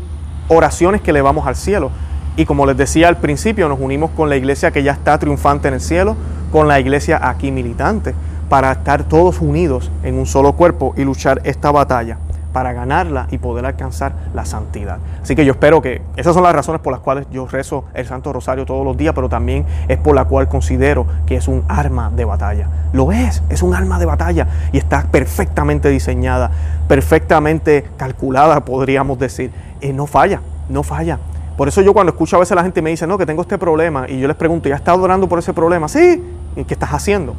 oraciones 0.47 1.01
que 1.01 1.09
elevamos 1.09 1.47
al 1.47 1.55
cielo. 1.55 1.89
Y 2.37 2.45
como 2.45 2.67
les 2.67 2.77
decía 2.77 3.07
al 3.07 3.17
principio, 3.17 3.67
nos 3.67 3.79
unimos 3.79 4.11
con 4.11 4.29
la 4.29 4.35
iglesia 4.35 4.69
que 4.69 4.83
ya 4.83 4.91
está 4.91 5.17
triunfante 5.17 5.67
en 5.67 5.73
el 5.73 5.81
cielo, 5.81 6.15
con 6.51 6.67
la 6.67 6.79
iglesia 6.79 7.19
aquí 7.21 7.51
militante, 7.51 8.13
para 8.47 8.71
estar 8.71 9.03
todos 9.03 9.41
unidos 9.41 9.91
en 10.03 10.15
un 10.15 10.27
solo 10.27 10.53
cuerpo 10.53 10.93
y 10.95 11.03
luchar 11.03 11.41
esta 11.45 11.71
batalla 11.71 12.19
para 12.51 12.73
ganarla 12.73 13.27
y 13.31 13.37
poder 13.37 13.65
alcanzar 13.65 14.13
la 14.33 14.45
santidad. 14.45 14.97
Así 15.21 15.35
que 15.35 15.45
yo 15.45 15.53
espero 15.53 15.81
que 15.81 16.01
esas 16.15 16.33
son 16.33 16.43
las 16.43 16.53
razones 16.53 16.81
por 16.81 16.91
las 16.91 17.01
cuales 17.01 17.27
yo 17.31 17.47
rezo 17.47 17.85
el 17.93 18.05
Santo 18.05 18.33
Rosario 18.33 18.65
todos 18.65 18.85
los 18.85 18.97
días, 18.97 19.13
pero 19.13 19.29
también 19.29 19.65
es 19.87 19.97
por 19.97 20.15
la 20.15 20.25
cual 20.25 20.47
considero 20.47 21.05
que 21.25 21.35
es 21.35 21.47
un 21.47 21.63
arma 21.67 22.09
de 22.09 22.25
batalla. 22.25 22.67
Lo 22.93 23.11
es, 23.11 23.43
es 23.49 23.61
un 23.61 23.73
arma 23.73 23.99
de 23.99 24.05
batalla 24.05 24.47
y 24.71 24.77
está 24.77 25.05
perfectamente 25.11 25.89
diseñada, 25.89 26.51
perfectamente 26.87 27.85
calculada, 27.97 28.65
podríamos 28.65 29.19
decir. 29.19 29.51
Y 29.81 29.93
no 29.93 30.07
falla, 30.07 30.41
no 30.69 30.83
falla. 30.83 31.19
Por 31.55 31.67
eso 31.67 31.81
yo 31.81 31.93
cuando 31.93 32.13
escucho 32.13 32.37
a 32.37 32.39
veces 32.39 32.53
a 32.53 32.55
la 32.55 32.63
gente 32.63 32.81
me 32.81 32.89
dice, 32.89 33.05
no, 33.05 33.17
que 33.17 33.25
tengo 33.25 33.41
este 33.41 33.57
problema, 33.57 34.05
y 34.07 34.19
yo 34.19 34.27
les 34.27 34.37
pregunto, 34.37 34.69
¿ya 34.69 34.75
estás 34.75 34.97
orando 34.97 35.27
por 35.27 35.39
ese 35.39 35.53
problema? 35.53 35.89
Sí, 35.89 36.23
¿y 36.55 36.63
qué 36.63 36.73
estás 36.73 36.91
haciendo? 36.91 37.35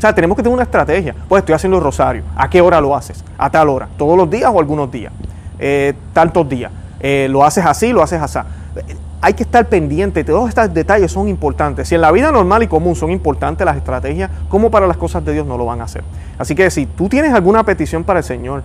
O 0.00 0.02
sea, 0.02 0.14
tenemos 0.14 0.34
que 0.34 0.42
tener 0.42 0.54
una 0.54 0.62
estrategia. 0.62 1.14
Pues 1.28 1.40
estoy 1.40 1.54
haciendo 1.54 1.76
el 1.76 1.84
rosario. 1.84 2.22
¿A 2.34 2.48
qué 2.48 2.62
hora 2.62 2.80
lo 2.80 2.96
haces? 2.96 3.22
A 3.36 3.50
tal 3.50 3.68
hora. 3.68 3.86
¿Todos 3.98 4.16
los 4.16 4.30
días 4.30 4.50
o 4.50 4.58
algunos 4.58 4.90
días? 4.90 5.12
Eh, 5.58 5.92
tantos 6.14 6.48
días. 6.48 6.72
Eh, 7.00 7.28
¿Lo 7.28 7.44
haces 7.44 7.66
así? 7.66 7.92
¿Lo 7.92 8.02
haces 8.02 8.22
así? 8.22 8.38
Hay 9.20 9.34
que 9.34 9.42
estar 9.42 9.68
pendiente. 9.68 10.24
Todos 10.24 10.48
estos 10.48 10.72
detalles 10.72 11.12
son 11.12 11.28
importantes. 11.28 11.86
Si 11.86 11.96
en 11.96 12.00
la 12.00 12.10
vida 12.12 12.32
normal 12.32 12.62
y 12.62 12.66
común 12.66 12.96
son 12.96 13.10
importantes 13.10 13.62
las 13.62 13.76
estrategias, 13.76 14.30
¿cómo 14.48 14.70
para 14.70 14.86
las 14.86 14.96
cosas 14.96 15.22
de 15.22 15.34
Dios 15.34 15.46
no 15.46 15.58
lo 15.58 15.66
van 15.66 15.82
a 15.82 15.84
hacer? 15.84 16.02
Así 16.38 16.54
que 16.54 16.70
si 16.70 16.86
tú 16.86 17.10
tienes 17.10 17.34
alguna 17.34 17.62
petición 17.64 18.02
para 18.02 18.20
el 18.20 18.24
Señor, 18.24 18.62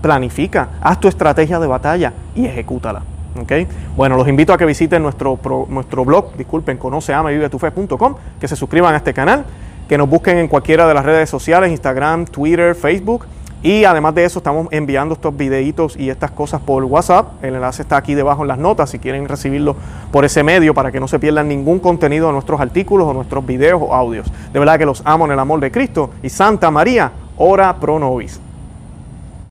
planifica, 0.00 0.68
haz 0.80 1.00
tu 1.00 1.08
estrategia 1.08 1.58
de 1.58 1.66
batalla 1.66 2.12
y 2.36 2.46
ejecútala. 2.46 3.02
¿Okay? 3.42 3.66
Bueno, 3.96 4.16
los 4.16 4.28
invito 4.28 4.52
a 4.52 4.56
que 4.56 4.64
visiten 4.64 5.02
nuestro, 5.02 5.36
nuestro 5.68 6.04
blog, 6.04 6.36
disculpen, 6.36 6.78
conoceamavivetufe.com, 6.78 8.14
que 8.40 8.46
se 8.46 8.54
suscriban 8.54 8.94
a 8.94 8.98
este 8.98 9.12
canal 9.12 9.44
que 9.88 9.98
nos 9.98 10.08
busquen 10.08 10.38
en 10.38 10.48
cualquiera 10.48 10.86
de 10.86 10.94
las 10.94 11.04
redes 11.04 11.30
sociales, 11.30 11.70
Instagram, 11.70 12.26
Twitter, 12.26 12.74
Facebook. 12.74 13.26
Y 13.62 13.84
además 13.84 14.14
de 14.14 14.24
eso, 14.24 14.38
estamos 14.38 14.68
enviando 14.70 15.14
estos 15.14 15.36
videitos 15.36 15.96
y 15.96 16.10
estas 16.10 16.30
cosas 16.30 16.60
por 16.60 16.84
WhatsApp. 16.84 17.42
El 17.42 17.54
enlace 17.54 17.82
está 17.82 17.96
aquí 17.96 18.14
debajo 18.14 18.42
en 18.42 18.48
las 18.48 18.58
notas 18.58 18.90
si 18.90 18.98
quieren 18.98 19.26
recibirlo 19.26 19.74
por 20.12 20.24
ese 20.24 20.42
medio 20.42 20.74
para 20.74 20.92
que 20.92 21.00
no 21.00 21.08
se 21.08 21.18
pierdan 21.18 21.48
ningún 21.48 21.80
contenido 21.80 22.26
de 22.28 22.34
nuestros 22.34 22.60
artículos 22.60 23.08
o 23.08 23.14
nuestros 23.14 23.44
videos 23.44 23.80
o 23.82 23.94
audios. 23.94 24.30
De 24.52 24.58
verdad 24.58 24.78
que 24.78 24.86
los 24.86 25.02
amo 25.04 25.24
en 25.24 25.32
el 25.32 25.38
amor 25.38 25.60
de 25.60 25.70
Cristo. 25.70 26.10
Y 26.22 26.28
Santa 26.28 26.70
María, 26.70 27.10
ora 27.38 27.74
pro 27.76 27.98
nobis. 27.98 28.40